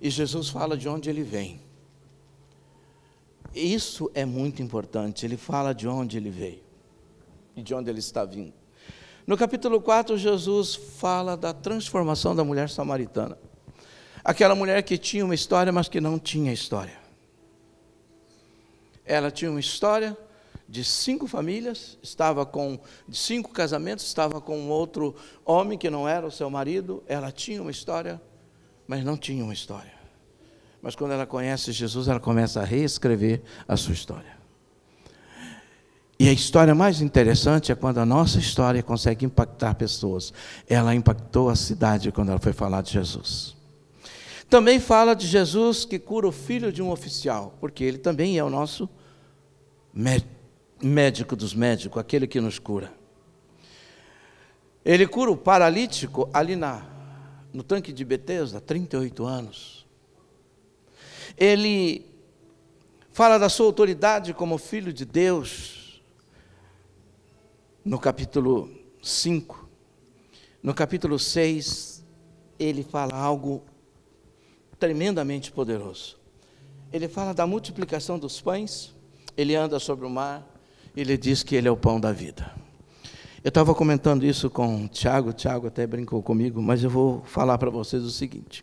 E 0.00 0.08
Jesus 0.08 0.48
fala 0.48 0.78
de 0.78 0.88
onde 0.88 1.10
ele 1.10 1.22
vem. 1.22 1.60
Isso 3.54 4.10
é 4.14 4.24
muito 4.24 4.62
importante. 4.62 5.26
Ele 5.26 5.36
fala 5.36 5.74
de 5.74 5.86
onde 5.86 6.16
ele 6.16 6.30
veio 6.30 6.62
e 7.54 7.60
de 7.60 7.74
onde 7.74 7.90
ele 7.90 7.98
está 7.98 8.24
vindo. 8.24 8.54
No 9.26 9.36
capítulo 9.36 9.78
4, 9.78 10.16
Jesus 10.16 10.74
fala 10.74 11.36
da 11.36 11.52
transformação 11.52 12.34
da 12.34 12.42
mulher 12.42 12.70
samaritana. 12.70 13.36
Aquela 14.24 14.54
mulher 14.54 14.82
que 14.82 14.96
tinha 14.96 15.24
uma 15.24 15.34
história, 15.34 15.70
mas 15.70 15.86
que 15.86 16.00
não 16.00 16.18
tinha 16.18 16.52
história. 16.52 16.98
Ela 19.04 19.30
tinha 19.30 19.50
uma 19.50 19.60
história 19.60 20.16
de 20.66 20.82
cinco 20.82 21.26
famílias, 21.26 21.98
estava 22.02 22.46
com 22.46 22.78
de 23.06 23.18
cinco 23.18 23.50
casamentos, 23.50 24.06
estava 24.06 24.40
com 24.40 24.68
outro 24.70 25.14
homem 25.44 25.76
que 25.76 25.90
não 25.90 26.08
era 26.08 26.26
o 26.26 26.30
seu 26.30 26.48
marido. 26.48 27.02
Ela 27.06 27.30
tinha 27.30 27.60
uma 27.60 27.70
história, 27.70 28.20
mas 28.86 29.04
não 29.04 29.16
tinha 29.16 29.44
uma 29.44 29.52
história. 29.52 29.92
Mas 30.80 30.96
quando 30.96 31.12
ela 31.12 31.26
conhece 31.26 31.70
Jesus, 31.70 32.08
ela 32.08 32.20
começa 32.20 32.60
a 32.60 32.64
reescrever 32.64 33.42
a 33.68 33.76
sua 33.76 33.92
história. 33.92 34.34
E 36.18 36.28
a 36.28 36.32
história 36.32 36.74
mais 36.74 37.00
interessante 37.00 37.72
é 37.72 37.74
quando 37.74 37.98
a 37.98 38.06
nossa 38.06 38.38
história 38.38 38.82
consegue 38.82 39.26
impactar 39.26 39.74
pessoas. 39.74 40.32
Ela 40.68 40.94
impactou 40.94 41.50
a 41.50 41.56
cidade 41.56 42.10
quando 42.12 42.30
ela 42.30 42.38
foi 42.38 42.52
falar 42.52 42.82
de 42.82 42.92
Jesus. 42.92 43.54
Também 44.54 44.78
fala 44.78 45.16
de 45.16 45.26
Jesus 45.26 45.84
que 45.84 45.98
cura 45.98 46.28
o 46.28 46.30
filho 46.30 46.70
de 46.70 46.80
um 46.80 46.92
oficial, 46.92 47.58
porque 47.60 47.82
ele 47.82 47.98
também 47.98 48.38
é 48.38 48.44
o 48.44 48.48
nosso 48.48 48.88
médico 50.80 51.34
dos 51.34 51.52
médicos, 51.52 52.00
aquele 52.00 52.24
que 52.24 52.40
nos 52.40 52.60
cura. 52.60 52.94
Ele 54.84 55.08
cura 55.08 55.32
o 55.32 55.36
paralítico 55.36 56.30
ali 56.32 56.54
na, 56.54 56.86
no 57.52 57.64
tanque 57.64 57.92
de 57.92 58.04
Betesda, 58.04 58.60
38 58.60 59.26
anos. 59.26 59.84
Ele 61.36 62.06
fala 63.10 63.38
da 63.38 63.48
sua 63.48 63.66
autoridade 63.66 64.32
como 64.32 64.56
filho 64.56 64.92
de 64.92 65.04
Deus, 65.04 66.00
no 67.84 67.98
capítulo 67.98 68.70
5. 69.02 69.68
No 70.62 70.72
capítulo 70.72 71.18
6, 71.18 72.04
ele 72.56 72.84
fala 72.84 73.16
algo 73.16 73.60
tremendamente 74.84 75.50
poderoso. 75.50 76.18
Ele 76.92 77.08
fala 77.08 77.32
da 77.32 77.46
multiplicação 77.46 78.18
dos 78.18 78.38
pães, 78.42 78.94
ele 79.34 79.56
anda 79.56 79.78
sobre 79.78 80.04
o 80.04 80.10
mar, 80.10 80.46
ele 80.94 81.16
diz 81.16 81.42
que 81.42 81.56
ele 81.56 81.66
é 81.66 81.70
o 81.70 81.76
pão 81.76 81.98
da 81.98 82.12
vida. 82.12 82.54
Eu 83.42 83.48
estava 83.48 83.74
comentando 83.74 84.26
isso 84.26 84.50
com 84.50 84.84
o 84.84 84.88
Tiago, 84.88 85.30
o 85.30 85.32
Tiago 85.32 85.68
até 85.68 85.86
brincou 85.86 86.22
comigo, 86.22 86.60
mas 86.60 86.84
eu 86.84 86.90
vou 86.90 87.22
falar 87.24 87.56
para 87.56 87.70
vocês 87.70 88.02
o 88.02 88.10
seguinte. 88.10 88.62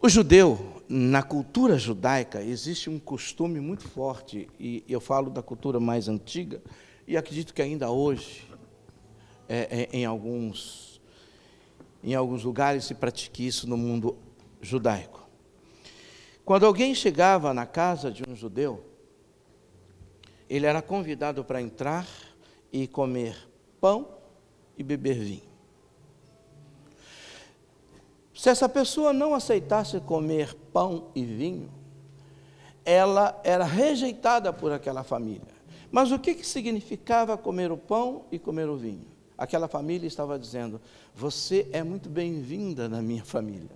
O 0.00 0.08
judeu, 0.08 0.82
na 0.88 1.22
cultura 1.22 1.78
judaica, 1.78 2.42
existe 2.42 2.90
um 2.90 2.98
costume 2.98 3.60
muito 3.60 3.86
forte, 3.86 4.48
e 4.58 4.82
eu 4.88 5.00
falo 5.00 5.30
da 5.30 5.42
cultura 5.42 5.78
mais 5.78 6.08
antiga, 6.08 6.60
e 7.06 7.16
acredito 7.16 7.54
que 7.54 7.62
ainda 7.62 7.88
hoje, 7.88 8.48
é, 9.48 9.88
é, 9.92 9.96
em, 9.96 10.04
alguns, 10.04 11.00
em 12.02 12.16
alguns 12.16 12.42
lugares 12.42 12.84
se 12.84 12.94
pratique 12.96 13.46
isso 13.46 13.68
no 13.68 13.76
mundo 13.76 14.16
judaico. 14.62 15.20
Quando 16.44 16.64
alguém 16.64 16.94
chegava 16.94 17.52
na 17.52 17.66
casa 17.66 18.10
de 18.10 18.22
um 18.26 18.34
judeu, 18.34 18.84
ele 20.48 20.66
era 20.66 20.80
convidado 20.80 21.44
para 21.44 21.60
entrar 21.60 22.08
e 22.72 22.86
comer 22.86 23.36
pão 23.80 24.08
e 24.78 24.82
beber 24.82 25.18
vinho. 25.18 25.52
Se 28.34 28.48
essa 28.48 28.68
pessoa 28.68 29.12
não 29.12 29.34
aceitasse 29.34 30.00
comer 30.00 30.54
pão 30.72 31.10
e 31.14 31.24
vinho, 31.24 31.70
ela 32.84 33.40
era 33.44 33.64
rejeitada 33.64 34.52
por 34.52 34.72
aquela 34.72 35.04
família. 35.04 35.54
Mas 35.90 36.10
o 36.10 36.18
que, 36.18 36.34
que 36.34 36.46
significava 36.46 37.36
comer 37.36 37.70
o 37.70 37.76
pão 37.76 38.24
e 38.32 38.38
comer 38.38 38.68
o 38.68 38.76
vinho? 38.76 39.11
Aquela 39.42 39.66
família 39.66 40.06
estava 40.06 40.38
dizendo: 40.38 40.80
Você 41.16 41.66
é 41.72 41.82
muito 41.82 42.08
bem-vinda 42.08 42.88
na 42.88 43.02
minha 43.02 43.24
família. 43.24 43.72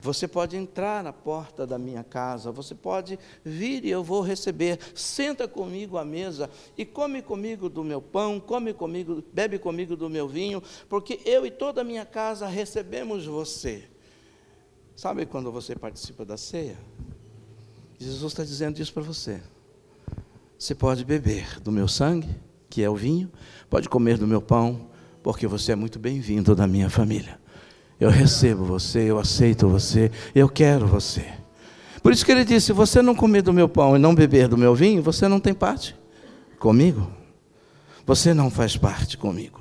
Você 0.00 0.28
pode 0.28 0.56
entrar 0.56 1.02
na 1.02 1.12
porta 1.12 1.66
da 1.66 1.76
minha 1.76 2.04
casa, 2.04 2.52
você 2.52 2.72
pode 2.72 3.18
vir 3.44 3.84
e 3.84 3.90
eu 3.90 4.04
vou 4.04 4.20
receber. 4.20 4.78
Senta 4.94 5.48
comigo 5.48 5.98
à 5.98 6.04
mesa 6.04 6.48
e 6.76 6.84
come 6.84 7.20
comigo 7.20 7.68
do 7.68 7.82
meu 7.82 8.00
pão, 8.00 8.38
come 8.38 8.72
comigo, 8.72 9.20
bebe 9.32 9.58
comigo 9.58 9.96
do 9.96 10.08
meu 10.08 10.28
vinho, 10.28 10.62
porque 10.88 11.18
eu 11.24 11.44
e 11.44 11.50
toda 11.50 11.80
a 11.80 11.84
minha 11.84 12.06
casa 12.06 12.46
recebemos 12.46 13.26
você. 13.26 13.88
Sabe 14.94 15.26
quando 15.26 15.50
você 15.50 15.74
participa 15.74 16.24
da 16.24 16.36
ceia? 16.36 16.78
Jesus 17.98 18.32
está 18.32 18.44
dizendo 18.44 18.80
isso 18.80 18.94
para 18.94 19.02
você. 19.02 19.42
Você 20.56 20.76
pode 20.76 21.04
beber 21.04 21.58
do 21.58 21.72
meu 21.72 21.88
sangue, 21.88 22.28
que 22.70 22.84
é 22.84 22.88
o 22.88 22.94
vinho, 22.94 23.28
pode 23.68 23.88
comer 23.88 24.16
do 24.16 24.24
meu 24.24 24.40
pão, 24.40 24.87
porque 25.22 25.46
você 25.46 25.72
é 25.72 25.76
muito 25.76 25.98
bem-vindo 25.98 26.54
da 26.54 26.66
minha 26.66 26.88
família. 26.88 27.38
Eu 27.98 28.10
recebo 28.10 28.64
você, 28.64 29.10
eu 29.10 29.18
aceito 29.18 29.68
você, 29.68 30.10
eu 30.34 30.48
quero 30.48 30.86
você. 30.86 31.26
Por 32.02 32.12
isso 32.12 32.24
que 32.24 32.32
ele 32.32 32.44
disse: 32.44 32.66
se 32.66 32.72
você 32.72 33.02
não 33.02 33.14
comer 33.14 33.42
do 33.42 33.52
meu 33.52 33.68
pão 33.68 33.96
e 33.96 33.98
não 33.98 34.14
beber 34.14 34.48
do 34.48 34.56
meu 34.56 34.74
vinho, 34.74 35.02
você 35.02 35.26
não 35.26 35.40
tem 35.40 35.52
parte 35.52 35.96
comigo. 36.58 37.10
Você 38.06 38.32
não 38.32 38.50
faz 38.50 38.76
parte 38.76 39.18
comigo. 39.18 39.60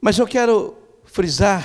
Mas 0.00 0.18
eu 0.18 0.26
quero 0.26 0.76
frisar 1.04 1.64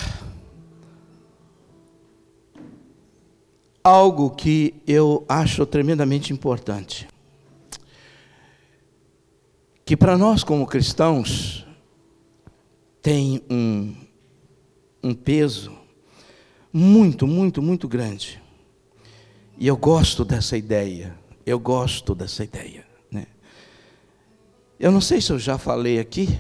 algo 3.84 4.30
que 4.32 4.82
eu 4.88 5.26
acho 5.28 5.66
tremendamente 5.66 6.32
importante. 6.32 7.08
Que 9.84 9.98
para 9.98 10.18
nós, 10.18 10.44
como 10.44 10.66
cristãos, 10.66 11.66
tem 13.02 13.42
um, 13.50 13.96
um 15.04 15.14
peso 15.14 15.78
muito, 16.72 17.26
muito, 17.26 17.62
muito 17.62 17.88
grande. 17.88 18.42
E 19.58 19.68
eu 19.68 19.76
gosto 19.76 20.24
dessa 20.24 20.58
ideia. 20.58 21.18
Eu 21.46 21.60
gosto 21.60 22.14
dessa 22.14 22.44
ideia. 22.44 22.86
Né? 23.12 23.28
Eu 24.80 24.92
não 24.92 25.02
sei 25.02 25.20
se 25.20 25.32
eu 25.32 25.40
já 25.40 25.58
falei 25.58 26.00
aqui. 26.00 26.40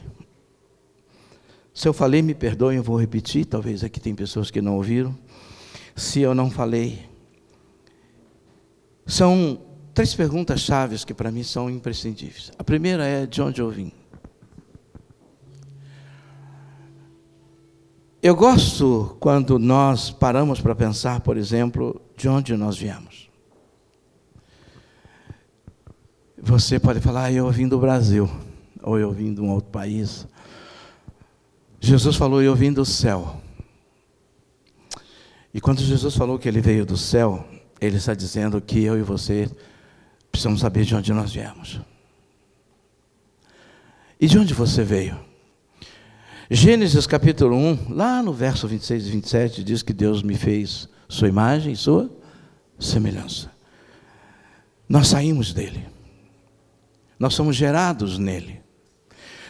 Se 1.73 1.87
eu 1.87 1.93
falei, 1.93 2.21
me 2.21 2.33
perdoem, 2.33 2.77
eu 2.77 2.83
vou 2.83 2.99
repetir. 2.99 3.45
Talvez 3.45 3.83
aqui 3.83 3.99
tem 3.99 4.13
pessoas 4.13 4.51
que 4.51 4.61
não 4.61 4.75
ouviram. 4.75 5.17
Se 5.95 6.21
eu 6.21 6.33
não 6.33 6.49
falei, 6.49 7.09
são 9.05 9.59
três 9.93 10.13
perguntas 10.13 10.61
chaves 10.61 11.03
que 11.03 11.13
para 11.13 11.31
mim 11.31 11.43
são 11.43 11.69
imprescindíveis. 11.69 12.51
A 12.57 12.63
primeira 12.63 13.05
é 13.05 13.25
de 13.25 13.41
onde 13.41 13.59
eu 13.59 13.69
vim. 13.69 13.91
Eu 18.21 18.35
gosto 18.35 19.15
quando 19.17 19.57
nós 19.57 20.11
paramos 20.11 20.59
para 20.59 20.75
pensar, 20.75 21.21
por 21.21 21.37
exemplo, 21.37 22.01
de 22.17 22.27
onde 22.27 22.53
nós 22.57 22.77
viemos. 22.77 23.29
Você 26.37 26.77
pode 26.77 26.99
falar, 26.99 27.25
ah, 27.25 27.31
eu 27.31 27.49
vim 27.49 27.65
do 27.65 27.79
Brasil, 27.79 28.29
ou 28.83 28.99
eu 28.99 29.09
vim 29.09 29.33
de 29.33 29.39
um 29.39 29.49
outro 29.49 29.71
país. 29.71 30.27
Jesus 31.79 32.17
falou, 32.17 32.41
eu 32.41 32.53
vim 32.53 32.73
do 32.73 32.83
céu. 32.83 33.39
E 35.53 35.61
quando 35.61 35.79
Jesus 35.79 36.13
falou 36.13 36.37
que 36.37 36.49
ele 36.49 36.59
veio 36.59 36.85
do 36.85 36.97
céu, 36.97 37.47
ele 37.79 37.95
está 37.95 38.13
dizendo 38.13 38.59
que 38.59 38.83
eu 38.83 38.99
e 38.99 39.01
você 39.01 39.49
precisamos 40.29 40.59
saber 40.59 40.83
de 40.83 40.93
onde 40.93 41.13
nós 41.13 41.31
viemos. 41.31 41.79
E 44.19 44.27
de 44.27 44.37
onde 44.37 44.53
você 44.53 44.83
veio? 44.83 45.28
Gênesis 46.51 47.05
capítulo 47.05 47.55
1, 47.55 47.93
lá 47.93 48.23
no 48.23 48.33
verso 48.33 48.67
26 48.67 49.05
e 49.05 49.11
27, 49.11 49.63
diz 49.63 49.83
que 49.83 49.93
Deus 49.93 50.23
me 50.23 50.33
fez 50.33 50.89
sua 51.07 51.27
imagem 51.27 51.73
e 51.73 51.75
sua 51.75 52.09
semelhança. 52.79 53.51
Nós 54.87 55.09
saímos 55.09 55.53
dele. 55.53 55.85
Nós 57.19 57.35
somos 57.35 57.55
gerados 57.55 58.17
nele. 58.17 58.61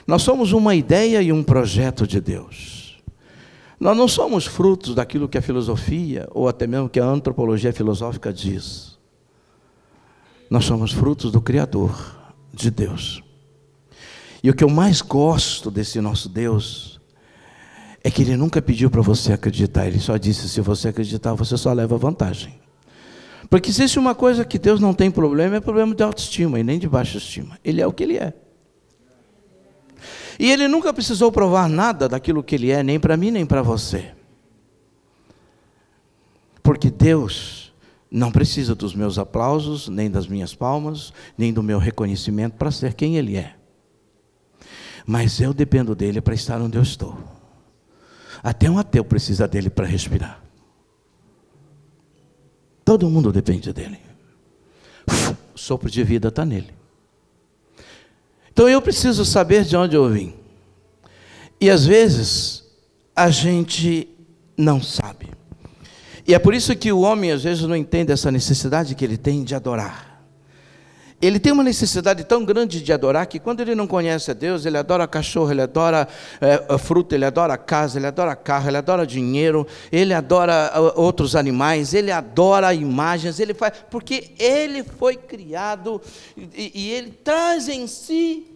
Nós 0.05 0.23
somos 0.23 0.51
uma 0.51 0.75
ideia 0.75 1.21
e 1.21 1.31
um 1.31 1.41
projeto 1.41 2.05
de 2.05 2.19
Deus. 2.19 3.01
Nós 3.79 3.95
não 3.95 4.09
somos 4.09 4.45
frutos 4.45 4.93
daquilo 4.93 5.29
que 5.29 5.37
a 5.37 5.41
filosofia, 5.41 6.27
ou 6.31 6.49
até 6.49 6.67
mesmo 6.67 6.89
que 6.89 6.99
a 6.99 7.05
antropologia 7.05 7.71
filosófica 7.71 8.33
diz. 8.33 8.99
Nós 10.49 10.65
somos 10.65 10.91
frutos 10.91 11.31
do 11.31 11.39
Criador, 11.39 12.13
de 12.53 12.69
Deus. 12.69 13.23
E 14.43 14.49
o 14.49 14.53
que 14.53 14.63
eu 14.63 14.69
mais 14.69 15.01
gosto 15.01 15.69
desse 15.69 15.99
nosso 15.99 16.29
Deus 16.29 16.99
é 18.03 18.09
que 18.09 18.21
Ele 18.21 18.37
nunca 18.37 18.61
pediu 18.61 18.89
para 18.89 19.01
você 19.01 19.33
acreditar, 19.33 19.87
Ele 19.87 19.99
só 19.99 20.17
disse: 20.17 20.47
se 20.47 20.61
você 20.61 20.89
acreditar, 20.89 21.33
você 21.33 21.57
só 21.57 21.73
leva 21.73 21.97
vantagem. 21.97 22.59
Porque 23.49 23.69
existe 23.69 23.97
uma 23.97 24.13
coisa 24.13 24.45
que 24.45 24.59
Deus 24.59 24.79
não 24.79 24.93
tem 24.93 25.09
problema, 25.09 25.55
é 25.55 25.59
problema 25.59 25.93
de 25.95 26.03
autoestima 26.03 26.59
e 26.59 26.63
nem 26.63 26.77
de 26.77 26.87
baixa 26.87 27.17
estima. 27.17 27.57
Ele 27.63 27.81
é 27.81 27.87
o 27.87 27.91
que 27.91 28.03
Ele 28.03 28.17
é. 28.17 28.33
E 30.39 30.49
ele 30.49 30.69
nunca 30.69 30.93
precisou 30.93 31.33
provar 31.33 31.67
nada 31.67 32.07
daquilo 32.07 32.41
que 32.41 32.55
ele 32.55 32.71
é, 32.71 32.81
nem 32.81 32.97
para 32.97 33.17
mim, 33.17 33.29
nem 33.29 33.45
para 33.45 33.61
você. 33.61 34.13
Porque 36.63 36.89
Deus 36.89 37.73
não 38.09 38.31
precisa 38.31 38.73
dos 38.73 38.95
meus 38.95 39.19
aplausos, 39.19 39.89
nem 39.89 40.09
das 40.09 40.27
minhas 40.27 40.55
palmas, 40.55 41.11
nem 41.37 41.51
do 41.51 41.61
meu 41.61 41.77
reconhecimento 41.77 42.53
para 42.53 42.71
ser 42.71 42.93
quem 42.93 43.17
ele 43.17 43.35
é. 43.35 43.58
Mas 45.09 45.41
eu 45.41 45.55
dependo 45.55 45.95
dele 45.95 46.21
para 46.21 46.35
estar 46.35 46.61
onde 46.61 46.77
eu 46.77 46.83
estou. 46.83 47.17
Até 48.43 48.69
um 48.69 48.77
ateu 48.77 49.03
precisa 49.03 49.47
dele 49.47 49.67
para 49.67 49.87
respirar. 49.87 50.39
Todo 52.85 53.09
mundo 53.09 53.31
depende 53.31 53.73
dele. 53.73 53.99
O 55.51 55.57
sopro 55.57 55.89
de 55.89 56.03
vida 56.03 56.27
está 56.27 56.45
nele. 56.45 56.71
Então 58.51 58.69
eu 58.69 58.79
preciso 58.83 59.25
saber 59.25 59.63
de 59.63 59.75
onde 59.75 59.95
eu 59.95 60.07
vim. 60.07 60.35
E 61.59 61.71
às 61.71 61.87
vezes 61.87 62.65
a 63.15 63.31
gente 63.31 64.07
não 64.55 64.79
sabe. 64.79 65.31
E 66.27 66.35
é 66.35 66.37
por 66.37 66.53
isso 66.53 66.75
que 66.75 66.91
o 66.91 66.99
homem 66.99 67.31
às 67.31 67.41
vezes 67.41 67.63
não 67.63 67.75
entende 67.75 68.11
essa 68.11 68.31
necessidade 68.31 68.93
que 68.93 69.03
ele 69.03 69.17
tem 69.17 69.43
de 69.43 69.55
adorar. 69.55 70.08
Ele 71.21 71.37
tem 71.37 71.51
uma 71.51 71.63
necessidade 71.63 72.23
tão 72.23 72.45
grande 72.45 72.81
de 72.81 72.93
adorar 72.93 73.27
que 73.27 73.39
quando 73.39 73.59
ele 73.59 73.75
não 73.75 73.85
conhece 73.85 74.31
a 74.31 74.33
Deus, 74.33 74.65
ele 74.65 74.77
adora 74.77 75.05
cachorro, 75.05 75.51
ele 75.51 75.61
adora 75.61 76.07
é, 76.39 76.77
fruta, 76.77 77.13
ele 77.13 77.25
adora 77.25 77.57
casa, 77.57 77.99
ele 77.99 78.07
adora 78.07 78.35
carro, 78.37 78.69
ele 78.69 78.77
adora 78.77 79.05
dinheiro, 79.05 79.67
ele 79.91 80.13
adora 80.13 80.71
outros 80.95 81.35
animais, 81.35 81.93
ele 81.93 82.09
adora 82.09 82.73
imagens, 82.73 83.37
ele 83.37 83.53
faz, 83.53 83.73
porque 83.89 84.31
ele 84.39 84.81
foi 84.81 85.17
criado 85.17 86.01
e, 86.37 86.71
e 86.73 86.91
ele 86.91 87.11
traz 87.11 87.67
em 87.67 87.85
si 87.85 88.47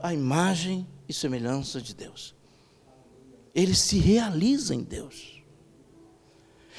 a 0.00 0.14
imagem 0.14 0.86
e 1.06 1.12
semelhança 1.12 1.82
de 1.82 1.94
Deus. 1.94 2.34
Ele 3.54 3.74
se 3.74 3.98
realiza 3.98 4.74
em 4.74 4.82
Deus. 4.82 5.42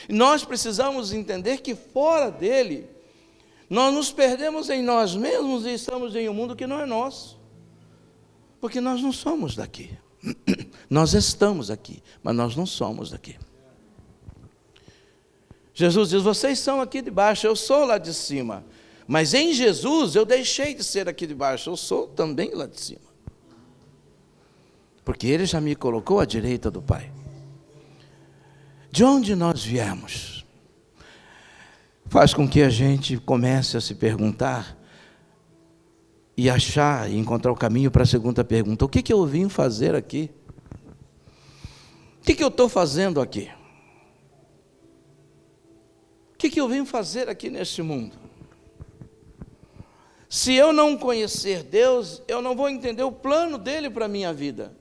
Nós 0.09 0.43
precisamos 0.43 1.13
entender 1.13 1.59
que 1.61 1.75
fora 1.75 2.31
dele, 2.31 2.94
nós 3.69 3.93
nos 3.93 4.11
perdemos 4.11 4.69
em 4.69 4.81
nós 4.81 5.15
mesmos 5.15 5.65
e 5.65 5.73
estamos 5.73 6.15
em 6.15 6.29
um 6.29 6.33
mundo 6.33 6.55
que 6.55 6.67
não 6.67 6.79
é 6.79 6.85
nosso. 6.85 7.39
Porque 8.59 8.79
nós 8.79 9.01
não 9.01 9.11
somos 9.11 9.55
daqui. 9.55 9.97
Nós 10.89 11.13
estamos 11.13 11.69
aqui, 11.69 12.01
mas 12.23 12.35
nós 12.35 12.55
não 12.55 12.65
somos 12.65 13.11
daqui. 13.11 13.35
Jesus 15.73 16.09
diz: 16.09 16.23
Vocês 16.23 16.57
são 16.57 16.81
aqui 16.81 17.01
de 17.01 17.11
baixo, 17.11 17.45
eu 17.45 17.55
sou 17.55 17.85
lá 17.85 17.97
de 17.97 18.13
cima. 18.13 18.63
Mas 19.07 19.33
em 19.35 19.53
Jesus 19.53 20.15
eu 20.15 20.25
deixei 20.25 20.73
de 20.73 20.83
ser 20.83 21.07
aqui 21.07 21.27
de 21.27 21.35
baixo, 21.35 21.69
eu 21.69 21.77
sou 21.77 22.07
também 22.07 22.55
lá 22.55 22.65
de 22.65 22.79
cima. 22.79 23.05
Porque 25.03 25.27
Ele 25.27 25.45
já 25.45 25.61
me 25.61 25.75
colocou 25.75 26.19
à 26.19 26.25
direita 26.25 26.71
do 26.71 26.81
Pai. 26.81 27.11
De 28.89 29.03
onde 29.03 29.35
nós 29.35 29.63
viemos? 29.63 30.34
Faz 32.15 32.33
com 32.33 32.47
que 32.47 32.61
a 32.61 32.69
gente 32.69 33.17
comece 33.17 33.75
a 33.75 33.81
se 33.81 33.93
perguntar 33.93 34.77
e 36.37 36.49
achar 36.49 37.11
e 37.11 37.17
encontrar 37.17 37.51
o 37.51 37.57
caminho 37.57 37.91
para 37.91 38.03
a 38.03 38.05
segunda 38.05 38.41
pergunta: 38.41 38.85
o 38.85 38.87
que, 38.87 39.01
que 39.01 39.11
eu 39.11 39.25
vim 39.25 39.49
fazer 39.49 39.93
aqui? 39.93 40.31
O 42.21 42.23
que, 42.23 42.33
que 42.33 42.41
eu 42.41 42.47
estou 42.47 42.69
fazendo 42.69 43.19
aqui? 43.19 43.51
O 46.33 46.37
que, 46.37 46.49
que 46.49 46.61
eu 46.61 46.69
venho 46.69 46.85
fazer 46.85 47.27
aqui 47.27 47.49
neste 47.49 47.81
mundo? 47.81 48.15
Se 50.29 50.53
eu 50.53 50.71
não 50.71 50.97
conhecer 50.97 51.63
Deus, 51.63 52.21
eu 52.29 52.41
não 52.41 52.55
vou 52.55 52.69
entender 52.69 53.03
o 53.03 53.11
plano 53.11 53.57
dele 53.57 53.89
para 53.89 54.05
a 54.05 54.07
minha 54.07 54.31
vida. 54.31 54.73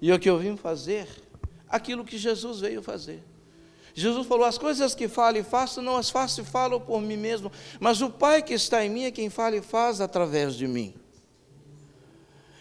E 0.00 0.12
o 0.12 0.18
que 0.20 0.30
eu 0.30 0.38
vim 0.38 0.56
fazer? 0.56 1.08
Aquilo 1.68 2.04
que 2.04 2.16
Jesus 2.16 2.60
veio 2.60 2.80
fazer. 2.84 3.31
Jesus 3.94 4.26
falou: 4.26 4.44
As 4.44 4.58
coisas 4.58 4.94
que 4.94 5.08
falo 5.08 5.36
e 5.38 5.42
faço, 5.42 5.82
não 5.82 5.96
as 5.96 6.10
faço 6.10 6.40
e 6.40 6.44
falo 6.44 6.80
por 6.80 7.00
mim 7.00 7.16
mesmo, 7.16 7.52
mas 7.78 8.00
o 8.00 8.10
Pai 8.10 8.42
que 8.42 8.54
está 8.54 8.84
em 8.84 8.90
mim 8.90 9.04
é 9.04 9.10
quem 9.10 9.28
fala 9.28 9.56
e 9.56 9.62
faz 9.62 10.00
através 10.00 10.54
de 10.54 10.66
mim. 10.66 10.94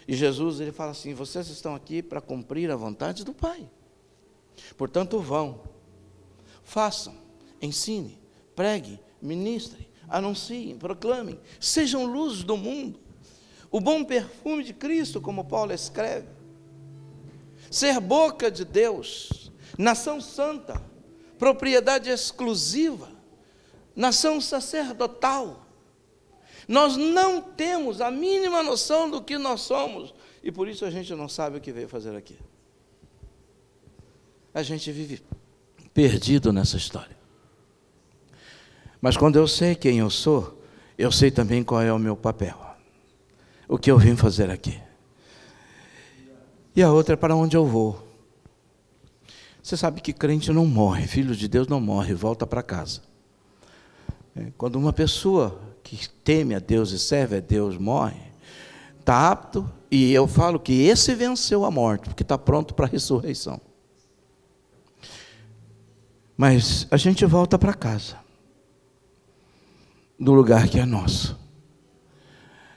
E 0.07 0.15
Jesus 0.15 0.59
ele 0.59 0.71
fala 0.71 0.91
assim: 0.91 1.13
Vocês 1.13 1.47
estão 1.49 1.73
aqui 1.73 2.01
para 2.01 2.19
cumprir 2.19 2.69
a 2.69 2.75
vontade 2.75 3.23
do 3.23 3.33
Pai. 3.33 3.69
Portanto, 4.77 5.19
vão, 5.19 5.61
façam, 6.63 7.15
ensine, 7.61 8.19
pregue, 8.55 8.99
ministre, 9.21 9.87
anunciem, 10.09 10.77
proclamem, 10.77 11.39
sejam 11.59 12.05
luz 12.05 12.43
do 12.43 12.57
mundo. 12.57 12.99
O 13.71 13.79
bom 13.79 14.03
perfume 14.03 14.63
de 14.63 14.73
Cristo, 14.73 15.21
como 15.21 15.45
Paulo 15.45 15.71
escreve. 15.71 16.27
Ser 17.69 18.01
boca 18.01 18.51
de 18.51 18.65
Deus, 18.65 19.49
nação 19.77 20.19
santa, 20.19 20.90
propriedade 21.41 22.11
exclusiva, 22.11 23.09
nação 23.95 24.39
sacerdotal. 24.39 25.65
Nós 26.67 26.95
não 26.95 27.41
temos 27.41 27.99
a 27.99 28.11
mínima 28.11 28.61
noção 28.61 29.09
do 29.09 29.23
que 29.23 29.39
nós 29.39 29.61
somos 29.61 30.13
e 30.43 30.51
por 30.51 30.67
isso 30.67 30.85
a 30.85 30.91
gente 30.91 31.15
não 31.15 31.27
sabe 31.27 31.57
o 31.57 31.59
que 31.59 31.71
veio 31.71 31.89
fazer 31.89 32.15
aqui. 32.15 32.37
A 34.53 34.61
gente 34.61 34.91
vive 34.91 35.19
perdido 35.95 36.53
nessa 36.53 36.77
história. 36.77 37.17
Mas 39.01 39.17
quando 39.17 39.37
eu 39.37 39.47
sei 39.47 39.73
quem 39.73 39.97
eu 39.97 40.11
sou, 40.11 40.61
eu 40.95 41.11
sei 41.11 41.31
também 41.31 41.63
qual 41.63 41.81
é 41.81 41.91
o 41.91 41.97
meu 41.97 42.15
papel. 42.15 42.55
O 43.67 43.79
que 43.79 43.89
eu 43.89 43.97
vim 43.97 44.15
fazer 44.15 44.51
aqui. 44.51 44.79
E 46.75 46.83
a 46.83 46.91
outra 46.91 47.13
é 47.13 47.17
para 47.17 47.35
onde 47.35 47.57
eu 47.57 47.65
vou. 47.65 48.10
Você 49.61 49.77
sabe 49.77 50.01
que 50.01 50.11
crente 50.11 50.51
não 50.51 50.65
morre, 50.65 51.07
filho 51.07 51.35
de 51.35 51.47
Deus 51.47 51.67
não 51.67 51.79
morre, 51.79 52.13
volta 52.13 52.47
para 52.47 52.63
casa. 52.63 53.01
É, 54.35 54.47
quando 54.57 54.77
uma 54.77 54.93
pessoa 54.93 55.61
que 55.83 56.09
teme 56.23 56.55
a 56.55 56.59
Deus 56.59 56.91
e 56.91 56.99
serve 56.99 57.37
a 57.37 57.39
Deus 57.39 57.77
morre, 57.77 58.21
está 58.99 59.29
apto, 59.29 59.69
e 59.89 60.11
eu 60.13 60.27
falo 60.27 60.59
que 60.59 60.83
esse 60.83 61.13
venceu 61.13 61.65
a 61.65 61.71
morte, 61.71 62.05
porque 62.09 62.23
está 62.23 62.37
pronto 62.37 62.73
para 62.73 62.85
a 62.85 62.89
ressurreição. 62.89 63.59
Mas 66.37 66.87
a 66.89 66.97
gente 66.97 67.25
volta 67.25 67.59
para 67.59 67.73
casa 67.73 68.15
do 70.19 70.33
lugar 70.33 70.67
que 70.67 70.79
é 70.79 70.85
nosso. 70.85 71.37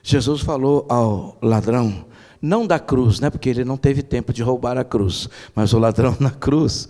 Jesus 0.03 0.41
falou 0.41 0.85
ao 0.89 1.37
ladrão, 1.41 2.05
não 2.45 2.67
da 2.67 2.79
cruz, 2.79 3.19
né? 3.19 3.29
Porque 3.29 3.49
ele 3.49 3.65
não 3.65 3.75
teve 3.75 4.03
tempo 4.03 4.31
de 4.31 4.43
roubar 4.43 4.77
a 4.77 4.83
cruz, 4.83 5.27
mas 5.53 5.73
o 5.73 5.79
ladrão 5.79 6.15
na 6.21 6.31
cruz, 6.31 6.87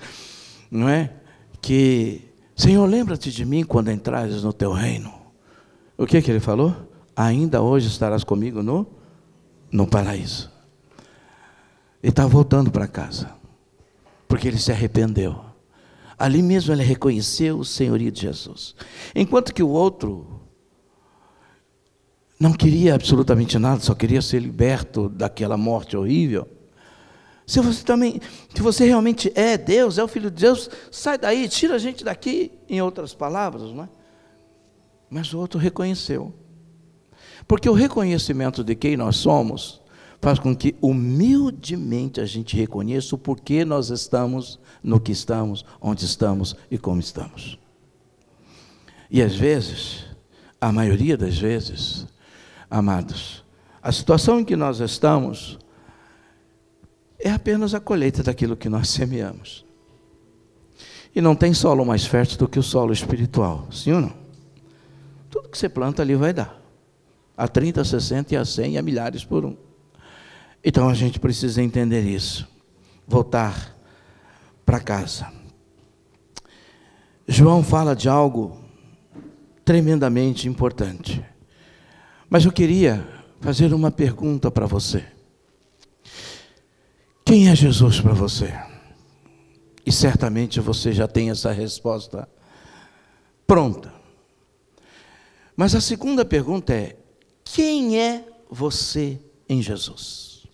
não 0.69 0.89
é? 0.89 1.13
Que 1.61 2.21
Senhor, 2.55 2.85
lembra-te 2.85 3.31
de 3.31 3.45
mim 3.45 3.63
quando 3.63 3.91
entrares 3.91 4.43
no 4.43 4.53
teu 4.53 4.71
reino. 4.71 5.13
O 5.97 6.05
que 6.05 6.21
que 6.21 6.31
ele 6.31 6.39
falou? 6.39 6.75
Ainda 7.15 7.61
hoje 7.61 7.87
estarás 7.87 8.23
comigo 8.23 8.61
no 8.61 8.85
no 9.71 9.87
paraíso. 9.87 10.49
Ele 12.01 12.11
está 12.11 12.25
voltando 12.25 12.71
para 12.71 12.87
casa, 12.87 13.31
porque 14.27 14.47
ele 14.47 14.59
se 14.59 14.71
arrependeu. 14.71 15.43
Ali 16.17 16.41
mesmo 16.41 16.73
ele 16.73 16.83
reconheceu 16.83 17.59
o 17.59 17.65
senhorio 17.65 18.11
de 18.11 18.21
Jesus. 18.21 18.75
Enquanto 19.13 19.53
que 19.53 19.63
o 19.63 19.69
outro 19.69 20.39
não 22.39 22.53
queria 22.53 22.95
absolutamente 22.95 23.57
nada, 23.57 23.79
só 23.79 23.95
queria 23.95 24.21
ser 24.21 24.39
liberto 24.39 25.07
daquela 25.09 25.57
morte 25.57 25.95
horrível. 25.95 26.47
Se 27.47 27.59
você 27.61 27.83
também, 27.83 28.19
se 28.53 28.61
você 28.61 28.85
realmente 28.85 29.31
é 29.35 29.57
Deus, 29.57 29.97
é 29.97 30.03
o 30.03 30.07
Filho 30.07 30.31
de 30.31 30.41
Deus, 30.41 30.69
sai 30.91 31.17
daí, 31.17 31.47
tira 31.47 31.75
a 31.75 31.79
gente 31.79 32.03
daqui, 32.03 32.51
em 32.67 32.81
outras 32.81 33.13
palavras, 33.13 33.71
não 33.71 33.83
é? 33.83 33.89
Mas 35.09 35.31
o 35.33 35.39
outro 35.39 35.59
reconheceu. 35.59 36.33
Porque 37.47 37.69
o 37.69 37.73
reconhecimento 37.73 38.63
de 38.63 38.75
quem 38.75 38.97
nós 38.97 39.17
somos 39.17 39.81
faz 40.19 40.39
com 40.39 40.55
que 40.55 40.75
humildemente 40.81 42.19
a 42.19 42.25
gente 42.25 42.57
reconheça 42.57 43.13
o 43.13 43.17
porquê 43.17 43.63
nós 43.63 43.91
estamos 43.91 44.59
no 44.81 44.99
que 44.99 45.11
estamos, 45.11 45.63
onde 45.79 46.03
estamos 46.03 46.55
e 46.71 46.79
como 46.79 46.99
estamos. 46.99 47.59
E 49.11 49.21
às 49.21 49.35
vezes, 49.35 50.03
a 50.59 50.71
maioria 50.71 51.15
das 51.15 51.37
vezes, 51.37 52.07
amados, 52.69 53.43
a 53.81 53.91
situação 53.91 54.39
em 54.39 54.45
que 54.45 54.55
nós 54.55 54.79
estamos 54.79 55.59
é 57.19 57.31
apenas 57.31 57.73
a 57.73 57.79
colheita 57.79 58.23
daquilo 58.23 58.57
que 58.57 58.69
nós 58.69 58.89
semeamos. 58.89 59.65
E 61.15 61.21
não 61.21 61.35
tem 61.35 61.53
solo 61.53 61.85
mais 61.85 62.05
fértil 62.05 62.37
do 62.37 62.47
que 62.47 62.59
o 62.59 62.63
solo 62.63 62.91
espiritual, 62.91 63.67
sim 63.71 63.93
ou 63.93 64.01
não? 64.01 64.13
Tudo 65.29 65.49
que 65.49 65.57
você 65.57 65.69
planta 65.69 66.01
ali 66.01 66.15
vai 66.15 66.33
dar. 66.33 66.61
A 67.37 67.47
30, 67.47 67.81
a 67.81 67.85
60 67.85 68.33
e 68.33 68.37
a 68.37 68.45
100 68.45 68.73
e 68.73 68.77
a 68.77 68.81
milhares 68.81 69.23
por 69.23 69.45
um. 69.45 69.55
Então 70.63 70.89
a 70.89 70.93
gente 70.93 71.19
precisa 71.19 71.61
entender 71.61 72.01
isso. 72.01 72.47
Voltar 73.07 73.75
para 74.65 74.79
casa. 74.79 75.31
João 77.27 77.63
fala 77.63 77.95
de 77.95 78.09
algo 78.09 78.57
tremendamente 79.63 80.47
importante. 80.47 81.23
Mas 82.35 82.43
eu 82.43 82.51
queria 82.51 83.07
fazer 83.39 83.73
uma 83.73 83.89
pergunta 83.89 84.51
para 84.51 84.65
você. 84.65 85.05
Quem 87.23 87.47
é 87.47 87.55
Jesus 87.55 88.01
para 88.01 88.11
você? 88.11 88.53
E 89.85 89.89
certamente 89.89 90.59
você 90.59 90.91
já 90.91 91.07
tem 91.07 91.29
essa 91.29 91.53
resposta 91.53 92.27
pronta. 93.47 93.93
Mas 95.55 95.75
a 95.75 95.79
segunda 95.79 96.25
pergunta 96.25 96.73
é: 96.73 96.97
quem 97.41 97.97
é 97.97 98.27
você 98.51 99.17
em 99.47 99.61
Jesus? 99.61 100.45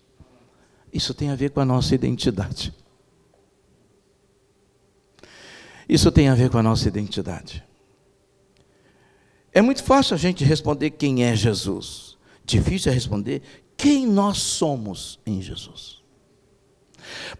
Isso 0.92 1.12
tem 1.12 1.30
a 1.30 1.34
ver 1.34 1.50
com 1.50 1.58
a 1.58 1.64
nossa 1.64 1.96
identidade. 1.96 2.72
Isso 5.88 6.12
tem 6.12 6.28
a 6.28 6.34
ver 6.36 6.48
com 6.48 6.58
a 6.58 6.62
nossa 6.62 6.86
identidade. 6.86 7.71
É 9.52 9.60
muito 9.60 9.84
fácil 9.84 10.14
a 10.14 10.18
gente 10.18 10.44
responder 10.44 10.90
quem 10.90 11.24
é 11.24 11.36
Jesus. 11.36 12.16
Difícil 12.44 12.90
é 12.90 12.94
responder 12.94 13.42
quem 13.76 14.06
nós 14.06 14.38
somos 14.38 15.20
em 15.26 15.42
Jesus. 15.42 16.02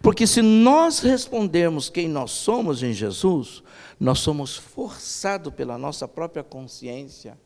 Porque 0.01 0.27
se 0.27 0.41
nós 0.41 0.99
respondermos 0.99 1.89
quem 1.89 2.07
nós 2.07 2.31
somos 2.31 2.83
em 2.83 2.93
Jesus, 2.93 3.63
nós 3.99 4.19
somos 4.19 4.55
forçados 4.55 5.53
pela 5.53 5.77
nossa 5.77 6.07
própria 6.07 6.43
consciência 6.43 7.39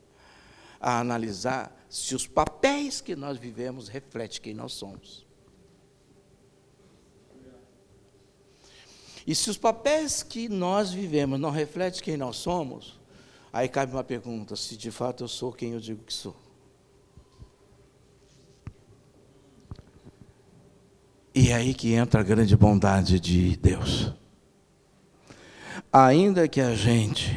a 0.80 1.00
analisar 1.00 1.76
se 1.90 2.16
os 2.16 2.28
papéis 2.28 3.00
que 3.00 3.16
nós 3.16 3.38
vivemos 3.38 3.88
refletem 3.88 4.42
quem 4.42 4.54
nós 4.54 4.74
somos. 4.74 5.26
E 9.26 9.36
se 9.36 9.50
os 9.50 9.58
papéis 9.58 10.24
que 10.24 10.48
nós 10.48 10.92
vivemos 10.92 11.40
não 11.40 11.52
refletem 11.52 12.02
quem 12.02 12.18
nós 12.18 12.38
somos, 12.38 12.97
Aí 13.58 13.68
cabe 13.68 13.92
uma 13.92 14.04
pergunta: 14.04 14.56
se 14.56 14.78
de 14.78 14.92
fato 14.92 15.24
eu 15.24 15.28
sou 15.28 15.52
quem 15.52 15.72
eu 15.72 15.80
digo 15.80 16.04
que 16.04 16.14
sou. 16.14 16.36
E 21.34 21.50
é 21.50 21.56
aí 21.56 21.74
que 21.74 21.92
entra 21.94 22.22
a 22.22 22.24
grande 22.24 22.56
bondade 22.56 23.20
de 23.20 23.58
Deus. 23.58 24.14
Ainda 25.92 26.48
que 26.48 26.62
a 26.62 26.76
gente 26.76 27.36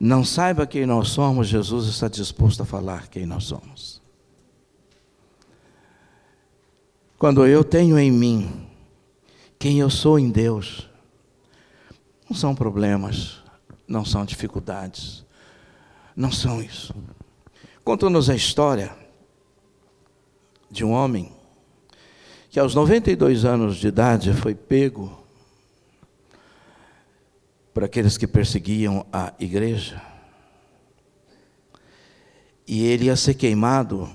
não 0.00 0.24
saiba 0.24 0.66
quem 0.66 0.86
nós 0.86 1.08
somos, 1.08 1.46
Jesus 1.46 1.88
está 1.88 2.08
disposto 2.08 2.62
a 2.62 2.64
falar 2.64 3.08
quem 3.08 3.26
nós 3.26 3.44
somos. 3.44 4.00
Quando 7.18 7.46
eu 7.46 7.62
tenho 7.62 7.98
em 7.98 8.10
mim 8.10 8.66
quem 9.58 9.78
eu 9.78 9.90
sou 9.90 10.18
em 10.18 10.30
Deus, 10.30 10.88
não 12.30 12.34
são 12.34 12.54
problemas, 12.54 13.41
não 13.92 14.06
são 14.06 14.24
dificuldades. 14.24 15.22
Não 16.16 16.32
são 16.32 16.62
isso. 16.62 16.94
Conta-nos 17.84 18.30
a 18.30 18.34
história 18.34 18.96
de 20.70 20.82
um 20.82 20.92
homem 20.92 21.30
que 22.48 22.58
aos 22.58 22.74
92 22.74 23.44
anos 23.44 23.76
de 23.76 23.88
idade 23.88 24.32
foi 24.32 24.54
pego 24.54 25.22
por 27.74 27.84
aqueles 27.84 28.16
que 28.16 28.26
perseguiam 28.26 29.06
a 29.12 29.34
igreja. 29.38 30.00
E 32.66 32.84
ele 32.84 33.06
ia 33.06 33.16
ser 33.16 33.34
queimado 33.34 34.10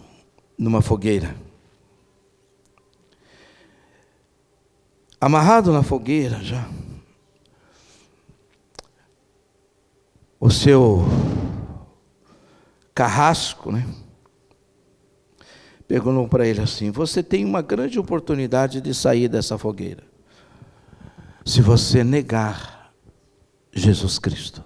numa 0.57 0.81
fogueira. 0.81 1.35
Amarrado 5.21 5.71
na 5.71 5.83
fogueira 5.83 6.43
já. 6.43 6.67
O 10.39 10.49
seu 10.49 11.03
carrasco, 12.93 13.71
né? 13.71 13.85
Perguntou 15.87 16.27
para 16.27 16.45
ele 16.45 16.61
assim: 16.61 16.91
Você 16.91 17.23
tem 17.23 17.45
uma 17.45 17.61
grande 17.61 17.97
oportunidade 17.97 18.81
de 18.81 18.93
sair 18.93 19.27
dessa 19.27 19.57
fogueira. 19.57 20.03
Se 21.45 21.61
você 21.61 22.03
negar 22.03 22.91
Jesus 23.71 24.19
Cristo. 24.19 24.63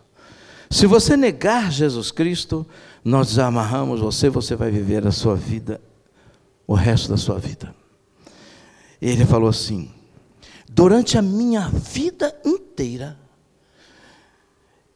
Se 0.70 0.88
você 0.88 1.18
negar 1.18 1.70
Jesus 1.70 2.12
Cristo, 2.12 2.66
nós 3.04 3.28
desamarramos 3.28 4.00
você, 4.00 4.30
você 4.30 4.56
vai 4.56 4.72
viver 4.72 5.06
a 5.06 5.12
sua 5.12 5.36
vida, 5.36 5.82
o 6.66 6.74
resto 6.74 7.10
da 7.10 7.18
sua 7.18 7.38
vida. 7.38 7.76
Ele 9.02 9.26
falou 9.26 9.50
assim: 9.50 9.92
durante 10.70 11.18
a 11.18 11.22
minha 11.22 11.68
vida 11.70 12.34
inteira, 12.46 13.20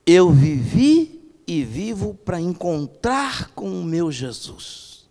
eu 0.05 0.31
vivi 0.31 1.21
e 1.47 1.63
vivo 1.63 2.13
para 2.13 2.39
encontrar 2.39 3.51
com 3.51 3.69
o 3.69 3.83
meu 3.83 4.11
Jesus, 4.11 5.07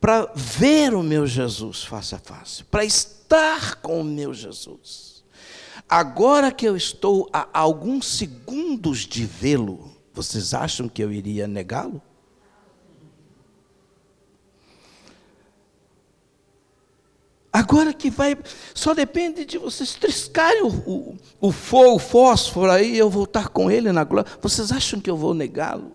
para 0.00 0.30
ver 0.34 0.94
o 0.94 1.02
meu 1.02 1.26
Jesus 1.26 1.84
face 1.84 2.14
a 2.14 2.18
face, 2.18 2.64
para 2.64 2.84
estar 2.84 3.76
com 3.76 4.00
o 4.00 4.04
meu 4.04 4.34
Jesus. 4.34 5.22
Agora 5.88 6.50
que 6.50 6.66
eu 6.66 6.76
estou 6.76 7.28
a 7.32 7.48
alguns 7.52 8.06
segundos 8.06 9.00
de 9.00 9.24
vê-lo, 9.24 9.92
vocês 10.12 10.54
acham 10.54 10.88
que 10.88 11.02
eu 11.02 11.12
iria 11.12 11.46
negá-lo? 11.46 12.02
Agora 17.52 17.92
que 17.92 18.10
vai, 18.10 18.36
só 18.74 18.94
depende 18.94 19.44
de 19.44 19.58
vocês 19.58 19.94
triscarem 19.94 20.62
o, 20.62 20.68
o, 20.68 21.16
o 21.38 21.52
fogo, 21.52 21.96
o 21.96 21.98
fósforo 21.98 22.70
aí, 22.70 22.96
eu 22.96 23.10
vou 23.10 23.24
estar 23.24 23.48
com 23.48 23.70
ele 23.70 23.92
na 23.92 24.04
glória. 24.04 24.30
Vocês 24.40 24.72
acham 24.72 24.98
que 24.98 25.10
eu 25.10 25.16
vou 25.16 25.34
negá-lo? 25.34 25.92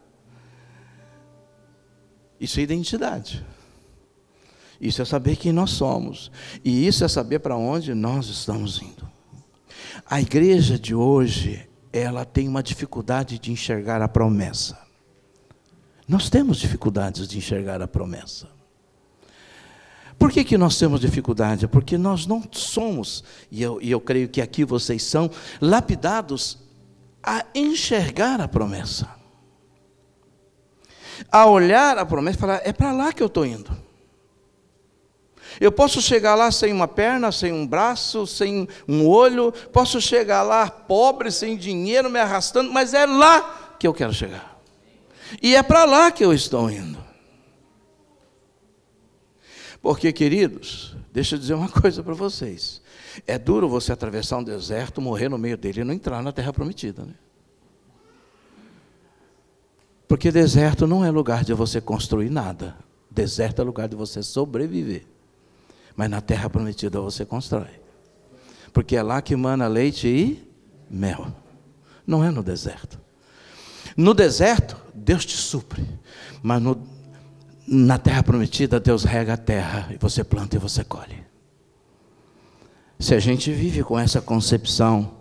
Isso 2.39 2.59
é 2.59 2.63
identidade. 2.63 3.43
Isso 4.79 5.01
é 5.01 5.05
saber 5.05 5.35
quem 5.35 5.51
nós 5.51 5.71
somos. 5.71 6.31
E 6.63 6.85
isso 6.85 7.03
é 7.03 7.07
saber 7.07 7.39
para 7.39 7.55
onde 7.55 7.95
nós 7.95 8.27
estamos 8.27 8.79
indo. 8.79 9.09
A 10.05 10.21
igreja 10.21 10.77
de 10.77 10.93
hoje, 10.93 11.67
ela 11.91 12.23
tem 12.23 12.47
uma 12.47 12.61
dificuldade 12.61 13.39
de 13.39 13.51
enxergar 13.51 13.99
a 14.03 14.07
promessa. 14.07 14.77
Nós 16.07 16.29
temos 16.29 16.57
dificuldades 16.57 17.27
de 17.27 17.39
enxergar 17.39 17.81
a 17.81 17.87
promessa. 17.87 18.56
Por 20.17 20.31
que, 20.31 20.43
que 20.43 20.57
nós 20.57 20.77
temos 20.77 20.99
dificuldade? 20.99 21.67
Porque 21.67 21.97
nós 21.97 22.25
não 22.25 22.43
somos, 22.51 23.23
e 23.51 23.61
eu, 23.61 23.79
e 23.81 23.91
eu 23.91 24.01
creio 24.01 24.27
que 24.27 24.41
aqui 24.41 24.65
vocês 24.65 25.03
são, 25.03 25.29
lapidados 25.61 26.57
a 27.21 27.45
enxergar 27.53 28.41
a 28.41 28.47
promessa. 28.47 29.07
A 31.31 31.45
olhar 31.45 31.97
a 31.97 32.05
promessa 32.05 32.37
e 32.37 32.41
falar: 32.41 32.61
é 32.63 32.73
para 32.73 32.91
lá 32.91 33.13
que 33.13 33.21
eu 33.21 33.27
estou 33.27 33.45
indo. 33.45 33.87
Eu 35.59 35.71
posso 35.71 36.01
chegar 36.01 36.35
lá 36.35 36.51
sem 36.51 36.71
uma 36.71 36.87
perna, 36.87 37.31
sem 37.31 37.51
um 37.51 37.65
braço, 37.65 38.27
sem 38.27 38.67
um 38.87 39.07
olho, 39.07 39.51
posso 39.73 39.99
chegar 39.99 40.43
lá 40.43 40.69
pobre, 40.69 41.31
sem 41.31 41.57
dinheiro, 41.57 42.09
me 42.09 42.19
arrastando, 42.19 42.71
mas 42.71 42.93
é 42.93 43.05
lá 43.05 43.75
que 43.79 43.87
eu 43.87 43.93
quero 43.93 44.13
chegar. 44.13 44.59
E 45.41 45.55
é 45.55 45.63
para 45.63 45.85
lá 45.85 46.11
que 46.11 46.23
eu 46.23 46.33
estou 46.33 46.69
indo. 46.69 47.06
Porque, 49.87 50.11
queridos, 50.11 50.97
deixa 51.13 51.35
eu 51.35 51.39
dizer 51.39 51.53
uma 51.53 51.69
coisa 51.71 52.03
para 52.03 52.13
vocês. 52.13 52.81
É 53.25 53.39
duro 53.39 53.69
você 53.69 53.93
atravessar 53.93 54.37
um 54.37 54.43
deserto, 54.43 54.99
morrer 54.99 55.29
no 55.29 55.37
meio 55.37 55.57
dele 55.57 55.79
e 55.79 55.83
não 55.85 55.93
entrar 55.93 56.21
na 56.21 56.33
terra 56.33 56.51
prometida. 56.51 57.05
Né? 57.05 57.13
Porque 60.05 60.29
deserto 60.29 60.85
não 60.85 61.05
é 61.05 61.09
lugar 61.09 61.45
de 61.45 61.53
você 61.53 61.79
construir 61.79 62.29
nada. 62.29 62.75
Deserto 63.09 63.61
é 63.61 63.63
lugar 63.63 63.87
de 63.87 63.95
você 63.95 64.21
sobreviver. 64.21 65.05
Mas 65.95 66.09
na 66.09 66.19
terra 66.19 66.49
prometida 66.49 66.99
você 66.99 67.25
constrói. 67.25 67.79
Porque 68.73 68.97
é 68.97 69.01
lá 69.01 69.21
que 69.21 69.37
mana 69.37 69.69
leite 69.69 70.05
e 70.05 70.51
mel. 70.91 71.33
Não 72.05 72.21
é 72.25 72.29
no 72.29 72.43
deserto. 72.43 72.99
No 73.95 74.13
deserto, 74.13 74.75
Deus 74.93 75.25
te 75.25 75.37
supre. 75.37 75.87
Mas 76.43 76.61
no 76.61 76.75
na 77.67 77.97
terra 77.97 78.23
prometida, 78.23 78.79
Deus 78.79 79.03
rega 79.03 79.33
a 79.33 79.37
terra, 79.37 79.89
e 79.93 79.97
você 79.97 80.23
planta 80.23 80.55
e 80.55 80.59
você 80.59 80.83
colhe. 80.83 81.21
Se 82.97 83.13
a 83.13 83.19
gente 83.19 83.51
vive 83.51 83.83
com 83.83 83.99
essa 83.99 84.21
concepção 84.21 85.17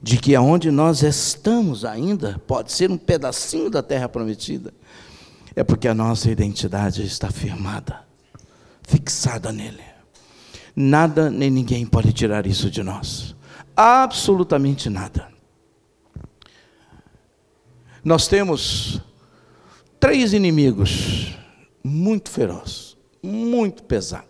de 0.00 0.16
que 0.18 0.36
aonde 0.36 0.70
nós 0.70 1.02
estamos 1.02 1.84
ainda 1.84 2.40
pode 2.46 2.70
ser 2.70 2.90
um 2.90 2.96
pedacinho 2.96 3.68
da 3.68 3.82
terra 3.82 4.08
prometida, 4.08 4.72
é 5.56 5.64
porque 5.64 5.88
a 5.88 5.94
nossa 5.94 6.30
identidade 6.30 7.04
está 7.04 7.30
firmada, 7.30 8.00
fixada 8.86 9.50
nele. 9.50 9.82
Nada 10.74 11.30
nem 11.30 11.50
ninguém 11.50 11.84
pode 11.84 12.12
tirar 12.12 12.46
isso 12.46 12.70
de 12.70 12.82
nós. 12.82 13.34
Absolutamente 13.74 14.88
nada. 14.88 15.28
Nós 18.04 18.28
temos 18.28 19.00
três 19.98 20.32
inimigos 20.32 21.36
muito 21.86 22.30
feroz, 22.30 22.96
muito 23.22 23.82
pesado. 23.84 24.26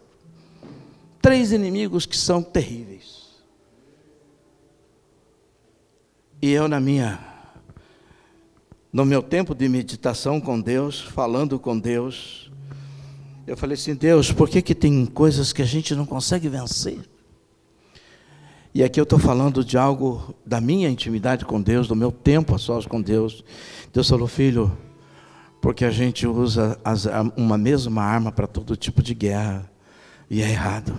Três 1.22 1.52
inimigos 1.52 2.04
que 2.04 2.16
são 2.16 2.42
terríveis. 2.42 3.26
E 6.40 6.52
eu 6.52 6.68
na 6.68 6.78
minha 6.78 7.34
no 8.92 9.04
meu 9.04 9.22
tempo 9.22 9.54
de 9.54 9.68
meditação 9.68 10.40
com 10.40 10.58
Deus, 10.58 11.00
falando 11.00 11.58
com 11.58 11.78
Deus, 11.78 12.50
eu 13.46 13.54
falei 13.54 13.74
assim, 13.74 13.94
Deus, 13.94 14.32
por 14.32 14.48
que, 14.48 14.62
que 14.62 14.74
tem 14.74 15.04
coisas 15.04 15.52
que 15.52 15.60
a 15.60 15.66
gente 15.66 15.94
não 15.94 16.06
consegue 16.06 16.48
vencer? 16.48 17.00
E 18.72 18.82
aqui 18.82 18.98
eu 18.98 19.04
estou 19.04 19.18
falando 19.18 19.62
de 19.62 19.76
algo 19.76 20.34
da 20.46 20.62
minha 20.62 20.88
intimidade 20.88 21.44
com 21.44 21.60
Deus, 21.60 21.88
do 21.88 21.96
meu 21.96 22.10
tempo 22.10 22.54
a 22.54 22.58
sós 22.58 22.86
com 22.86 23.00
Deus. 23.00 23.44
Deus 23.92 24.08
falou, 24.08 24.26
filho, 24.26 24.76
porque 25.66 25.84
a 25.84 25.90
gente 25.90 26.28
usa 26.28 26.78
as, 26.84 27.08
uma 27.36 27.58
mesma 27.58 28.00
arma 28.00 28.30
para 28.30 28.46
todo 28.46 28.76
tipo 28.76 29.02
de 29.02 29.12
guerra 29.12 29.68
e 30.30 30.40
é 30.40 30.48
errado. 30.48 30.96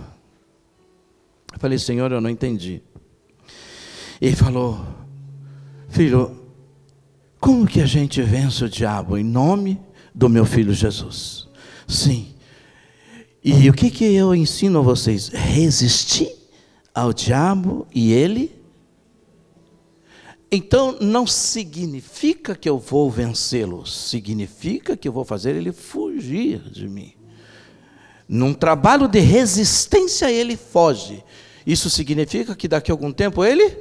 Eu 1.50 1.58
falei, 1.58 1.78
Senhor, 1.78 2.12
eu 2.12 2.20
não 2.20 2.28
entendi. 2.28 2.82
Ele 4.20 4.36
falou, 4.36 4.78
filho, 5.88 6.38
como 7.40 7.66
que 7.66 7.80
a 7.80 7.86
gente 7.86 8.20
vence 8.20 8.62
o 8.62 8.68
diabo? 8.68 9.16
Em 9.16 9.24
nome 9.24 9.80
do 10.14 10.28
meu 10.28 10.44
filho 10.44 10.74
Jesus. 10.74 11.48
Sim. 11.86 12.34
E 13.42 13.70
o 13.70 13.72
que, 13.72 13.90
que 13.90 14.04
eu 14.04 14.34
ensino 14.34 14.80
a 14.80 14.82
vocês? 14.82 15.28
Resistir 15.28 16.30
ao 16.94 17.14
diabo 17.14 17.86
e 17.94 18.12
ele 18.12 18.54
então 20.50 20.96
não 21.00 21.26
significa 21.26 22.54
que 22.54 22.68
eu 22.68 22.78
vou 22.78 23.10
vencê-lo, 23.10 23.86
significa 23.86 24.96
que 24.96 25.06
eu 25.06 25.12
vou 25.12 25.24
fazer 25.24 25.54
ele 25.54 25.72
fugir 25.72 26.58
de 26.70 26.88
mim. 26.88 27.14
Num 28.28 28.54
trabalho 28.54 29.08
de 29.08 29.20
resistência 29.20 30.30
ele 30.30 30.56
foge. 30.56 31.22
Isso 31.66 31.90
significa 31.90 32.54
que 32.54 32.68
daqui 32.68 32.90
a 32.90 32.94
algum 32.94 33.12
tempo 33.12 33.44
ele 33.44 33.76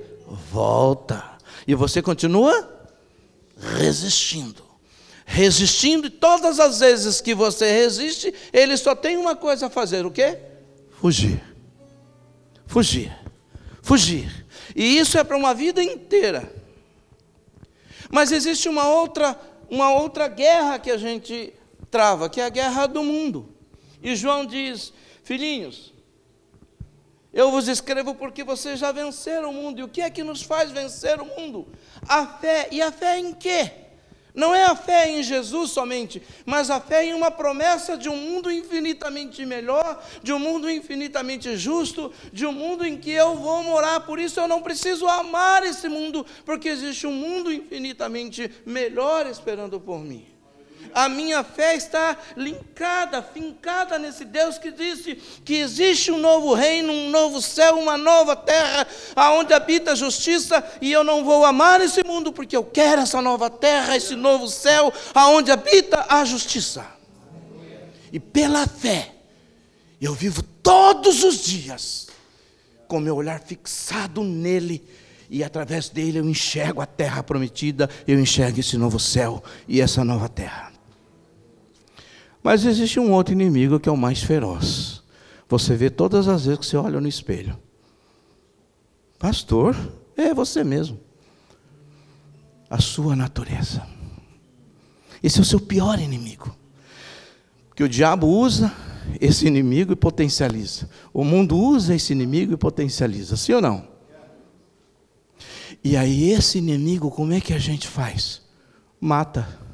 volta. 0.51 1.23
E 1.65 1.73
você 1.73 2.01
continua 2.01 2.69
resistindo. 3.77 4.63
Resistindo, 5.25 6.07
e 6.07 6.09
todas 6.09 6.59
as 6.59 6.79
vezes 6.79 7.19
que 7.19 7.35
você 7.35 7.69
resiste, 7.69 8.33
ele 8.53 8.77
só 8.77 8.95
tem 8.95 9.17
uma 9.17 9.35
coisa 9.35 9.67
a 9.67 9.69
fazer: 9.69 10.05
o 10.05 10.11
quê? 10.11 10.37
Fugir. 11.01 11.41
Fugir. 12.65 13.13
Fugir. 13.81 14.46
E 14.77 14.99
isso 14.99 15.17
é 15.17 15.23
para 15.23 15.35
uma 15.35 15.55
vida 15.55 15.83
inteira. 15.83 16.53
Mas 18.11 18.31
existe 18.31 18.69
uma 18.69 18.87
outra, 18.87 19.35
uma 19.71 19.91
outra 19.91 20.27
guerra 20.27 20.77
que 20.77 20.91
a 20.91 20.97
gente 20.97 21.51
trava, 21.89 22.29
que 22.29 22.39
é 22.39 22.45
a 22.45 22.49
guerra 22.49 22.85
do 22.85 23.03
mundo. 23.03 23.49
E 24.03 24.15
João 24.15 24.45
diz: 24.45 24.93
Filhinhos, 25.23 25.91
eu 27.33 27.49
vos 27.49 27.67
escrevo 27.67 28.13
porque 28.13 28.43
vocês 28.43 28.77
já 28.79 28.91
venceram 28.91 29.49
o 29.49 29.53
mundo. 29.53 29.79
E 29.79 29.83
o 29.83 29.87
que 29.87 29.99
é 29.99 30.11
que 30.11 30.23
nos 30.23 30.43
faz 30.43 30.69
vencer 30.69 31.19
o 31.19 31.25
mundo? 31.25 31.67
A 32.07 32.27
fé. 32.27 32.67
E 32.71 32.79
a 32.79 32.91
fé 32.91 33.17
em 33.17 33.33
quê? 33.33 33.71
Não 34.37 34.53
é 34.53 34.65
a 34.65 34.75
fé 34.75 35.09
em 35.09 35.23
Jesus 35.23 35.71
somente, 35.71 36.21
mas 36.45 36.69
a 36.69 36.79
fé 36.79 37.03
em 37.03 37.13
uma 37.15 37.31
promessa 37.31 37.97
de 37.97 38.07
um 38.07 38.15
mundo 38.15 38.51
infinitamente 38.51 39.43
melhor, 39.43 39.99
de 40.21 40.31
um 40.31 40.37
mundo 40.37 40.69
infinitamente 40.69 41.57
justo, 41.57 42.13
de 42.31 42.45
um 42.45 42.51
mundo 42.51 42.85
em 42.85 42.95
que 42.95 43.09
eu 43.09 43.35
vou 43.35 43.63
morar. 43.63 44.01
Por 44.01 44.19
isso 44.19 44.39
eu 44.39 44.47
não 44.47 44.61
preciso 44.61 45.07
amar 45.07 45.65
esse 45.65 45.89
mundo, 45.89 46.23
porque 46.45 46.69
existe 46.69 47.07
um 47.07 47.13
mundo 47.13 47.51
infinitamente 47.51 48.51
melhor 48.63 49.25
esperando 49.25 49.79
por 49.79 50.01
mim. 50.01 50.36
A 50.93 51.09
minha 51.09 51.43
fé 51.43 51.75
está 51.75 52.17
linkada, 52.35 53.21
fincada 53.21 53.97
nesse 53.97 54.25
Deus 54.25 54.57
que 54.57 54.71
disse 54.71 55.15
que 55.43 55.55
existe 55.55 56.11
um 56.11 56.17
novo 56.17 56.53
reino, 56.53 56.91
um 56.91 57.09
novo 57.09 57.41
céu, 57.41 57.77
uma 57.77 57.97
nova 57.97 58.35
terra, 58.35 58.87
aonde 59.15 59.53
habita 59.53 59.91
a 59.91 59.95
justiça, 59.95 60.63
e 60.81 60.91
eu 60.91 61.03
não 61.03 61.23
vou 61.23 61.45
amar 61.45 61.81
esse 61.81 62.03
mundo 62.03 62.31
porque 62.31 62.55
eu 62.55 62.63
quero 62.63 63.01
essa 63.01 63.21
nova 63.21 63.49
terra, 63.49 63.95
esse 63.95 64.15
novo 64.15 64.47
céu, 64.47 64.93
aonde 65.13 65.51
habita 65.51 66.05
a 66.09 66.23
justiça. 66.25 66.85
E 68.11 68.19
pela 68.19 68.67
fé, 68.67 69.13
eu 69.99 70.13
vivo 70.13 70.41
todos 70.41 71.23
os 71.23 71.43
dias 71.43 72.07
com 72.87 72.99
meu 72.99 73.15
olhar 73.15 73.39
fixado 73.39 74.23
nele 74.23 74.83
e 75.29 75.43
através 75.43 75.89
dele 75.89 76.19
eu 76.19 76.29
enxergo 76.29 76.81
a 76.81 76.85
terra 76.85 77.21
prometida, 77.21 77.89
eu 78.07 78.19
enxergo 78.19 78.59
esse 78.59 78.77
novo 78.77 78.99
céu 78.99 79.43
e 79.67 79.81
essa 79.81 80.03
nova 80.03 80.29
terra. 80.29 80.76
Mas 82.47 82.63
existe 82.63 82.97
um 82.97 83.11
outro 83.11 83.33
inimigo 83.33 83.77
que 83.77 83.89
é 83.89 83.91
o 83.91 83.97
mais 83.97 84.23
feroz. 84.23 85.03
Você 85.49 85.75
vê 85.75 85.89
todas 85.89 86.29
as 86.29 86.45
vezes 86.45 86.59
que 86.59 86.65
você 86.65 86.77
olha 86.77 87.01
no 87.01 87.07
espelho. 87.09 87.59
Pastor, 89.19 89.75
é 90.15 90.33
você 90.33 90.63
mesmo. 90.63 90.97
A 92.69 92.79
sua 92.79 93.17
natureza. 93.17 93.85
Esse 95.21 95.39
é 95.39 95.41
o 95.41 95.45
seu 95.45 95.59
pior 95.59 95.99
inimigo. 95.99 96.55
Que 97.75 97.83
o 97.83 97.89
diabo 97.89 98.27
usa 98.27 98.73
esse 99.19 99.45
inimigo 99.45 99.91
e 99.91 99.97
potencializa. 99.97 100.89
O 101.13 101.25
mundo 101.25 101.57
usa 101.57 101.95
esse 101.95 102.13
inimigo 102.13 102.53
e 102.53 102.57
potencializa. 102.57 103.35
Sim 103.35 103.55
ou 103.55 103.61
não? 103.61 103.85
E 105.83 105.97
aí, 105.97 106.31
esse 106.31 106.59
inimigo, 106.59 107.11
como 107.11 107.33
é 107.33 107.41
que 107.41 107.53
a 107.53 107.59
gente 107.59 107.89
faz? 107.89 108.41
Mata. 109.01 109.66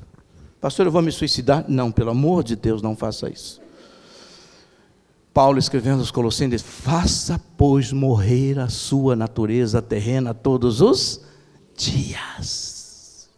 Pastor, 0.64 0.86
eu 0.86 0.94
vou 0.94 1.02
me 1.02 1.12
suicidar? 1.12 1.66
Não, 1.68 1.92
pelo 1.92 2.12
amor 2.12 2.42
de 2.42 2.56
Deus, 2.56 2.82
não 2.82 2.96
faça 2.96 3.30
isso. 3.30 3.62
Paulo 5.34 5.60
escrevendo 5.60 6.00
aos 6.00 6.10
Colossenses: 6.10 6.62
faça, 6.62 7.38
pois, 7.58 7.92
morrer 7.92 8.58
a 8.58 8.70
sua 8.70 9.14
natureza 9.14 9.82
terrena 9.82 10.34
todos 10.34 10.80
os 10.80 11.20
dias. 11.76 13.30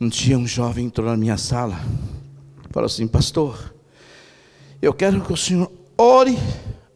Um 0.00 0.08
dia, 0.08 0.36
um 0.36 0.48
jovem 0.48 0.86
entrou 0.86 1.06
na 1.06 1.16
minha 1.16 1.38
sala, 1.38 1.80
falou 2.72 2.86
assim: 2.86 3.06
Pastor, 3.06 3.72
eu 4.82 4.92
quero 4.92 5.20
que 5.20 5.32
o 5.32 5.36
senhor 5.36 5.70
ore 5.96 6.36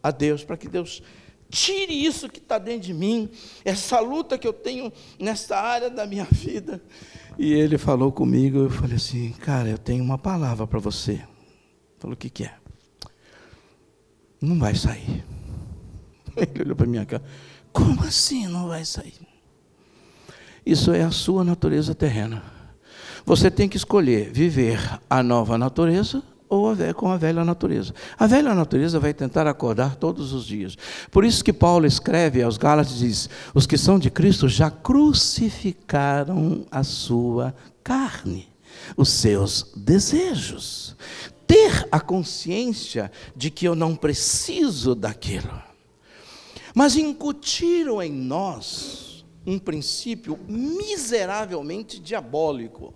a 0.03 0.11
Deus, 0.11 0.43
para 0.43 0.57
que 0.57 0.69
Deus 0.69 1.05
Tire 1.49 1.93
isso 2.05 2.29
que 2.29 2.39
está 2.39 2.59
dentro 2.59 2.87
de 2.89 2.95
mim, 2.95 3.31
essa 3.65 4.01
luta 4.01 4.37
que 4.37 4.47
eu 4.47 4.53
tenho 4.53 4.93
nessa 5.19 5.57
área 5.57 5.89
da 5.89 6.05
minha 6.05 6.25
vida. 6.25 6.83
E 7.39 7.53
ele 7.53 7.77
falou 7.77 8.11
comigo, 8.11 8.59
eu 8.59 8.71
falei 8.71 8.97
assim, 8.97 9.33
cara, 9.33 9.69
eu 9.69 9.79
tenho 9.79 10.03
uma 10.03 10.17
palavra 10.17 10.67
para 10.67 10.79
você. 10.79 11.23
Falou, 11.99 12.15
o 12.15 12.17
que, 12.17 12.31
que 12.31 12.45
é? 12.45 12.55
Não 14.41 14.59
vai 14.59 14.75
sair. 14.75 15.25
Ele 16.37 16.63
olhou 16.63 16.77
para 16.77 16.87
minha 16.87 17.07
cara, 17.07 17.23
como 17.73 18.03
assim 18.03 18.47
não 18.47 18.69
vai 18.69 18.85
sair? 18.85 19.15
Isso 20.65 20.93
é 20.93 21.03
a 21.03 21.11
sua 21.11 21.45
natureza 21.45 21.95
terrena. 21.95 22.43
Você 23.25 23.51
tem 23.51 23.69
que 23.69 23.77
escolher 23.77 24.31
viver 24.33 24.79
a 25.09 25.23
nova 25.23 25.57
natureza 25.57 26.23
ou 26.49 26.75
com 26.95 27.11
a 27.11 27.17
velha 27.17 27.45
natureza. 27.45 27.95
A 28.19 28.27
velha 28.27 28.55
natureza 28.55 29.01
vai 29.01 29.13
tentar 29.13 29.47
acordar 29.47 29.97
todos 29.97 30.33
os 30.33 30.45
dias. 30.47 30.77
Por 31.11 31.25
isso 31.25 31.45
que 31.45 31.53
Paulo 31.53 31.87
escreve 31.87 32.43
aos 32.43 32.57
Gálatas 32.57 32.99
diz: 32.99 33.29
os 33.55 33.67
que 33.67 33.77
são 33.77 33.99
de 33.99 34.11
Cristo 34.11 34.49
já 34.49 34.71
crucificaram 34.71 36.67
a 36.71 36.83
sua 36.83 37.55
carne, 37.83 38.49
os 38.97 39.09
seus 39.09 39.73
desejos. 39.77 40.97
Ter 41.47 41.87
a 41.93 42.01
consciência 42.01 43.11
de 43.35 43.51
que 43.51 43.67
eu 43.67 43.75
não 43.75 43.95
preciso 43.95 44.95
daquilo. 44.95 45.63
Mas 46.75 46.97
incutiram 46.97 48.03
em 48.03 48.13
nós 48.13 49.25
um 49.47 49.59
princípio 49.59 50.39
miseravelmente 50.49 52.01
diabólico 52.01 52.93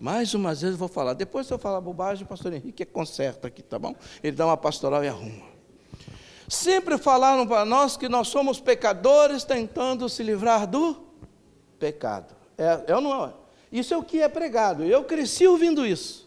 mais 0.00 0.32
uma 0.34 0.54
vez 0.54 0.72
eu 0.72 0.78
vou 0.78 0.88
falar. 0.88 1.14
Depois, 1.14 1.46
se 1.46 1.52
eu 1.52 1.58
falar 1.58 1.80
bobagem, 1.80 2.24
o 2.24 2.28
pastor 2.28 2.52
Henrique 2.52 2.84
conserta 2.84 3.48
aqui, 3.48 3.62
tá 3.62 3.78
bom? 3.78 3.94
Ele 4.22 4.36
dá 4.36 4.46
uma 4.46 4.56
pastoral 4.56 5.04
e 5.04 5.08
arruma. 5.08 5.46
Sempre 6.48 6.96
falaram 6.96 7.46
para 7.46 7.64
nós 7.64 7.96
que 7.96 8.08
nós 8.08 8.28
somos 8.28 8.60
pecadores 8.60 9.44
tentando 9.44 10.08
se 10.08 10.22
livrar 10.22 10.66
do 10.66 10.96
pecado. 11.78 12.34
É, 12.56 12.84
é 12.86 13.00
não 13.00 13.26
é? 13.26 13.32
Isso 13.70 13.92
é 13.92 13.96
o 13.96 14.02
que 14.02 14.22
é 14.22 14.28
pregado. 14.28 14.84
Eu 14.84 15.04
cresci 15.04 15.46
ouvindo 15.46 15.84
isso. 15.84 16.26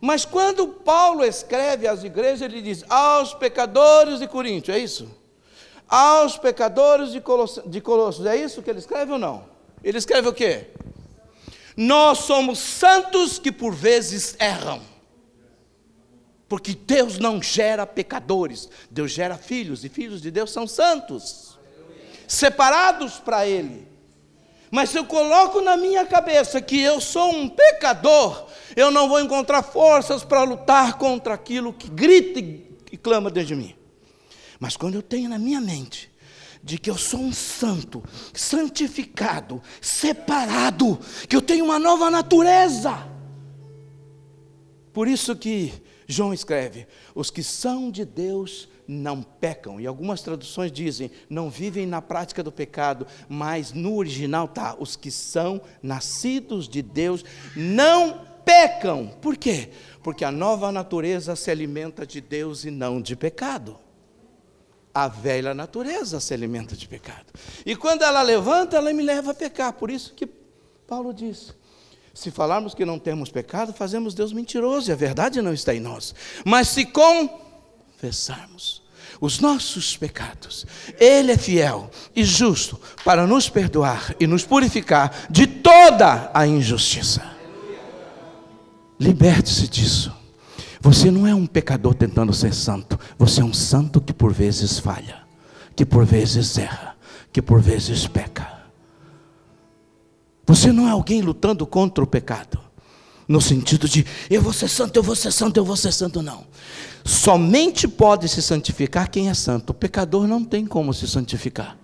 Mas 0.00 0.24
quando 0.24 0.68
Paulo 0.68 1.24
escreve 1.24 1.88
às 1.88 2.04
igrejas, 2.04 2.42
ele 2.42 2.60
diz: 2.60 2.84
aos 2.88 3.32
pecadores 3.32 4.18
de 4.18 4.28
Coríntio, 4.28 4.72
é 4.72 4.78
isso? 4.78 5.08
Aos 5.88 6.36
pecadores 6.36 7.10
de 7.10 7.80
Colossos, 7.80 8.26
é 8.26 8.36
isso 8.36 8.62
que 8.62 8.70
ele 8.70 8.78
escreve 8.78 9.12
ou 9.12 9.18
não? 9.18 9.44
Ele 9.82 9.98
escreve 9.98 10.28
o 10.28 10.32
quê? 10.32 10.68
Nós 11.76 12.18
somos 12.18 12.58
santos 12.58 13.38
que 13.38 13.50
por 13.50 13.74
vezes 13.74 14.36
erram. 14.38 14.80
Porque 16.48 16.74
Deus 16.74 17.18
não 17.18 17.42
gera 17.42 17.86
pecadores, 17.86 18.68
Deus 18.90 19.10
gera 19.10 19.36
filhos, 19.36 19.84
e 19.84 19.88
filhos 19.88 20.20
de 20.20 20.30
Deus 20.30 20.52
são 20.52 20.66
santos, 20.66 21.58
separados 22.28 23.14
para 23.14 23.46
Ele. 23.46 23.88
Mas 24.70 24.90
se 24.90 24.98
eu 24.98 25.04
coloco 25.04 25.60
na 25.60 25.76
minha 25.76 26.04
cabeça 26.04 26.60
que 26.60 26.80
eu 26.80 27.00
sou 27.00 27.30
um 27.30 27.48
pecador, 27.48 28.46
eu 28.76 28.90
não 28.90 29.08
vou 29.08 29.20
encontrar 29.20 29.62
forças 29.62 30.24
para 30.24 30.42
lutar 30.42 30.98
contra 30.98 31.34
aquilo 31.34 31.72
que 31.72 31.88
grita 31.88 32.40
e 32.40 32.96
clama 32.96 33.30
dentro 33.30 33.48
de 33.48 33.56
mim. 33.56 33.76
Mas 34.58 34.76
quando 34.76 34.94
eu 34.94 35.02
tenho 35.02 35.28
na 35.28 35.38
minha 35.38 35.60
mente 35.60 36.10
de 36.64 36.78
que 36.78 36.88
eu 36.88 36.96
sou 36.96 37.20
um 37.20 37.32
santo, 37.32 38.02
santificado, 38.32 39.62
separado, 39.82 40.98
que 41.28 41.36
eu 41.36 41.42
tenho 41.42 41.66
uma 41.66 41.78
nova 41.78 42.10
natureza. 42.10 43.06
Por 44.90 45.06
isso 45.06 45.36
que 45.36 45.72
João 46.06 46.32
escreve: 46.32 46.86
os 47.14 47.30
que 47.30 47.42
são 47.42 47.90
de 47.90 48.06
Deus 48.06 48.66
não 48.88 49.22
pecam. 49.22 49.78
E 49.78 49.86
algumas 49.86 50.22
traduções 50.22 50.72
dizem, 50.72 51.10
não 51.28 51.50
vivem 51.50 51.86
na 51.86 52.00
prática 52.00 52.42
do 52.42 52.50
pecado, 52.50 53.06
mas 53.28 53.74
no 53.74 53.96
original 53.96 54.46
está: 54.46 54.74
os 54.78 54.96
que 54.96 55.10
são 55.10 55.60
nascidos 55.82 56.66
de 56.66 56.80
Deus 56.80 57.22
não 57.54 58.26
pecam. 58.42 59.08
Por 59.20 59.36
quê? 59.36 59.68
Porque 60.02 60.24
a 60.24 60.32
nova 60.32 60.72
natureza 60.72 61.36
se 61.36 61.50
alimenta 61.50 62.06
de 62.06 62.22
Deus 62.22 62.64
e 62.64 62.70
não 62.70 63.02
de 63.02 63.14
pecado 63.14 63.83
a 64.94 65.08
velha 65.08 65.52
natureza 65.52 66.20
se 66.20 66.32
alimenta 66.32 66.76
de 66.76 66.86
pecado. 66.86 67.26
E 67.66 67.74
quando 67.74 68.02
ela 68.02 68.22
levanta, 68.22 68.76
ela 68.76 68.92
me 68.92 69.02
leva 69.02 69.32
a 69.32 69.34
pecar. 69.34 69.72
Por 69.72 69.90
isso 69.90 70.14
que 70.14 70.26
Paulo 70.86 71.12
diz: 71.12 71.52
se 72.14 72.30
falarmos 72.30 72.74
que 72.74 72.84
não 72.84 72.98
temos 72.98 73.30
pecado, 73.30 73.72
fazemos 73.72 74.14
Deus 74.14 74.32
mentiroso 74.32 74.88
e 74.88 74.92
a 74.92 74.96
verdade 74.96 75.42
não 75.42 75.52
está 75.52 75.74
em 75.74 75.80
nós. 75.80 76.14
Mas 76.44 76.68
se 76.68 76.86
confessarmos 76.86 78.84
os 79.20 79.40
nossos 79.40 79.96
pecados, 79.96 80.64
Ele 80.98 81.32
é 81.32 81.38
fiel 81.38 81.90
e 82.14 82.22
justo 82.22 82.80
para 83.04 83.26
nos 83.26 83.48
perdoar 83.48 84.14
e 84.20 84.26
nos 84.26 84.44
purificar 84.44 85.26
de 85.28 85.46
toda 85.46 86.30
a 86.32 86.46
injustiça. 86.46 87.34
Liberte-se 88.98 89.66
disso. 89.66 90.23
Você 90.84 91.10
não 91.10 91.26
é 91.26 91.34
um 91.34 91.46
pecador 91.46 91.94
tentando 91.94 92.30
ser 92.34 92.52
santo, 92.52 93.00
você 93.18 93.40
é 93.40 93.44
um 93.44 93.54
santo 93.54 94.02
que 94.02 94.12
por 94.12 94.34
vezes 94.34 94.78
falha, 94.78 95.22
que 95.74 95.82
por 95.82 96.04
vezes 96.04 96.58
erra, 96.58 96.94
que 97.32 97.40
por 97.40 97.58
vezes 97.58 98.06
peca. 98.06 98.66
Você 100.46 100.70
não 100.70 100.86
é 100.86 100.90
alguém 100.90 101.22
lutando 101.22 101.66
contra 101.66 102.04
o 102.04 102.06
pecado, 102.06 102.60
no 103.26 103.40
sentido 103.40 103.88
de 103.88 104.04
eu 104.28 104.42
vou 104.42 104.52
ser 104.52 104.68
santo, 104.68 104.98
eu 104.98 105.02
vou 105.02 105.16
ser 105.16 105.32
santo, 105.32 105.56
eu 105.56 105.64
vou 105.64 105.74
ser 105.74 105.90
santo, 105.90 106.20
não. 106.20 106.46
Somente 107.02 107.88
pode 107.88 108.28
se 108.28 108.42
santificar 108.42 109.10
quem 109.10 109.30
é 109.30 109.34
santo, 109.34 109.70
o 109.70 109.74
pecador 109.74 110.26
não 110.26 110.44
tem 110.44 110.66
como 110.66 110.92
se 110.92 111.08
santificar. 111.08 111.78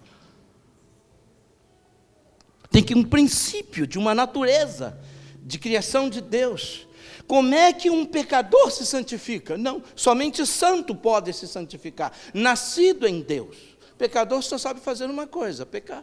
Tem 2.71 2.83
que 2.83 2.95
um 2.95 3.03
princípio 3.03 3.87
de 3.87 3.99
uma 3.99 4.15
natureza 4.15 4.99
de 5.43 5.59
criação 5.59 6.11
de 6.11 6.21
Deus 6.21 6.87
como 7.31 7.55
é 7.55 7.73
que 7.73 7.89
um 7.89 8.05
pecador 8.05 8.73
se 8.73 8.85
santifica? 8.85 9.57
Não, 9.57 9.81
somente 9.95 10.45
santo 10.45 10.97
pode 10.97 11.33
se 11.33 11.47
santificar, 11.47 12.11
nascido 12.35 13.07
em 13.07 13.23
Deus. 13.23 13.57
Pecador 13.97 14.43
só 14.43 14.59
sabe 14.59 14.81
fazer 14.81 15.05
uma 15.05 15.29
coisa: 15.29 15.65
pecar. 15.65 16.03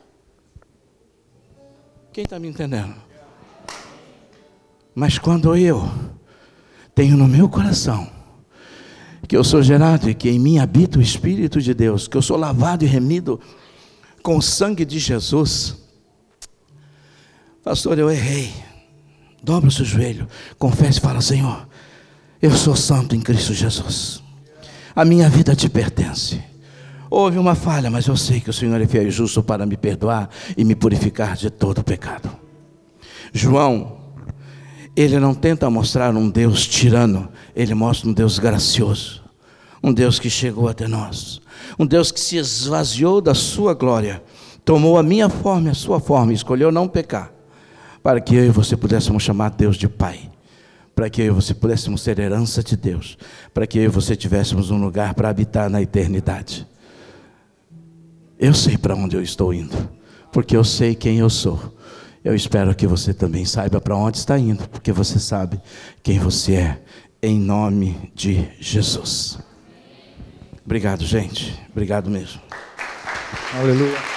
Quem 2.14 2.24
está 2.24 2.40
me 2.40 2.48
entendendo? 2.48 2.96
Mas 4.96 5.20
quando 5.20 5.54
eu 5.58 5.92
tenho 6.96 7.18
no 7.18 7.28
meu 7.28 7.50
coração 7.50 8.10
que 9.28 9.36
eu 9.36 9.44
sou 9.44 9.62
gerado 9.62 10.10
e 10.10 10.16
que 10.16 10.30
em 10.30 10.40
mim 10.40 10.60
habita 10.60 10.98
o 10.98 11.02
Espírito 11.02 11.60
de 11.60 11.74
Deus, 11.74 12.08
que 12.08 12.16
eu 12.16 12.22
sou 12.22 12.38
lavado 12.38 12.86
e 12.86 12.88
remido 12.88 13.38
com 14.24 14.38
o 14.38 14.42
sangue 14.42 14.86
de 14.86 14.98
Jesus, 14.98 15.76
pastor, 17.62 18.00
eu 18.00 18.10
errei. 18.10 18.77
Dobra 19.42 19.70
o 19.70 19.72
seu 19.72 19.86
joelho, 19.86 20.28
confesse 20.58 21.00
e 21.00 21.02
fala: 21.02 21.22
Senhor, 21.22 21.68
eu 22.42 22.52
sou 22.52 22.76
santo 22.76 23.16
em 23.16 23.20
Cristo 23.20 23.54
Jesus. 23.54 24.22
A 24.96 25.06
minha 25.06 25.30
vida 25.30 25.56
te 25.56 25.70
pertence. 25.70 26.42
Houve 27.10 27.38
uma 27.38 27.56
falha, 27.56 27.90
mas 27.90 28.08
eu 28.08 28.18
sei 28.18 28.40
que 28.40 28.50
o 28.50 28.54
Senhor 28.54 28.80
é 28.82 28.88
fiel 28.88 29.08
e 29.08 29.12
justo 29.12 29.42
para 29.42 29.66
me 29.66 29.78
perdoar 29.78 30.30
e 30.58 30.64
me 30.64 30.76
purificar 30.76 31.36
de 31.36 31.50
todo 31.50 31.84
pecado. 31.84 32.30
João, 33.32 33.98
ele 34.96 35.20
não 35.20 35.34
tenta 35.34 35.70
mostrar 35.70 36.16
um 36.16 36.30
Deus 36.30 36.68
tirano, 36.68 37.30
ele 37.56 37.74
mostra 37.74 38.10
um 38.10 38.14
Deus 38.14 38.40
gracioso, 38.40 39.24
um 39.82 39.94
Deus 39.94 40.20
que 40.20 40.30
chegou 40.30 40.68
até 40.68 40.88
nós, 40.88 41.40
um 41.78 41.86
Deus 41.86 42.12
que 42.12 42.20
se 42.20 42.36
esvaziou 42.36 43.22
da 43.22 43.34
sua 43.34 43.74
glória, 43.74 44.24
tomou 44.66 44.98
a 44.98 45.04
minha 45.04 45.30
forma 45.30 45.68
e 45.68 45.72
a 45.72 45.76
sua 45.76 46.00
forma, 46.00 46.34
escolheu 46.34 46.72
não 46.72 46.88
pecar, 46.88 47.32
para 48.02 48.22
que 48.22 48.36
eu 48.36 48.46
e 48.46 48.50
você 48.50 48.78
pudéssemos 48.78 49.24
chamar 49.24 49.50
Deus 49.50 49.76
de 49.76 49.88
Pai 49.88 50.30
para 50.98 51.12
que 51.12 51.22
eu 51.22 51.26
e 51.28 51.30
você 51.30 51.54
pudéssemos 51.54 52.02
ser 52.02 52.18
herança 52.18 52.64
de 52.64 52.76
Deus, 52.76 53.20
para 53.54 53.68
que 53.68 53.78
eu 53.78 53.84
e 53.84 53.88
você 53.88 54.16
tivéssemos 54.16 54.72
um 54.72 54.82
lugar 54.82 55.14
para 55.14 55.30
habitar 55.30 55.70
na 55.70 55.80
eternidade. 55.80 56.68
Eu 58.40 58.52
sei 58.52 58.80
para 58.80 58.96
onde 58.96 59.16
eu 59.16 59.22
estou 59.22 59.54
indo, 59.54 59.78
porque 60.32 60.58
eu 60.58 60.64
sei 60.64 60.96
quem 60.96 61.20
eu 61.20 61.30
sou. 61.30 61.78
Eu 62.26 62.34
espero 62.34 62.74
que 62.74 62.88
você 62.88 63.14
também 63.14 63.46
saiba 63.46 63.80
para 63.80 63.96
onde 63.96 64.18
está 64.18 64.40
indo, 64.40 64.68
porque 64.70 64.92
você 64.92 65.20
sabe 65.20 65.62
quem 66.02 66.18
você 66.18 66.56
é, 66.56 66.82
em 67.22 67.40
nome 67.40 68.12
de 68.16 68.50
Jesus. 68.60 69.38
Obrigado, 70.66 71.06
gente. 71.06 71.62
Obrigado 71.70 72.10
mesmo. 72.10 72.42
Aleluia. 73.54 74.17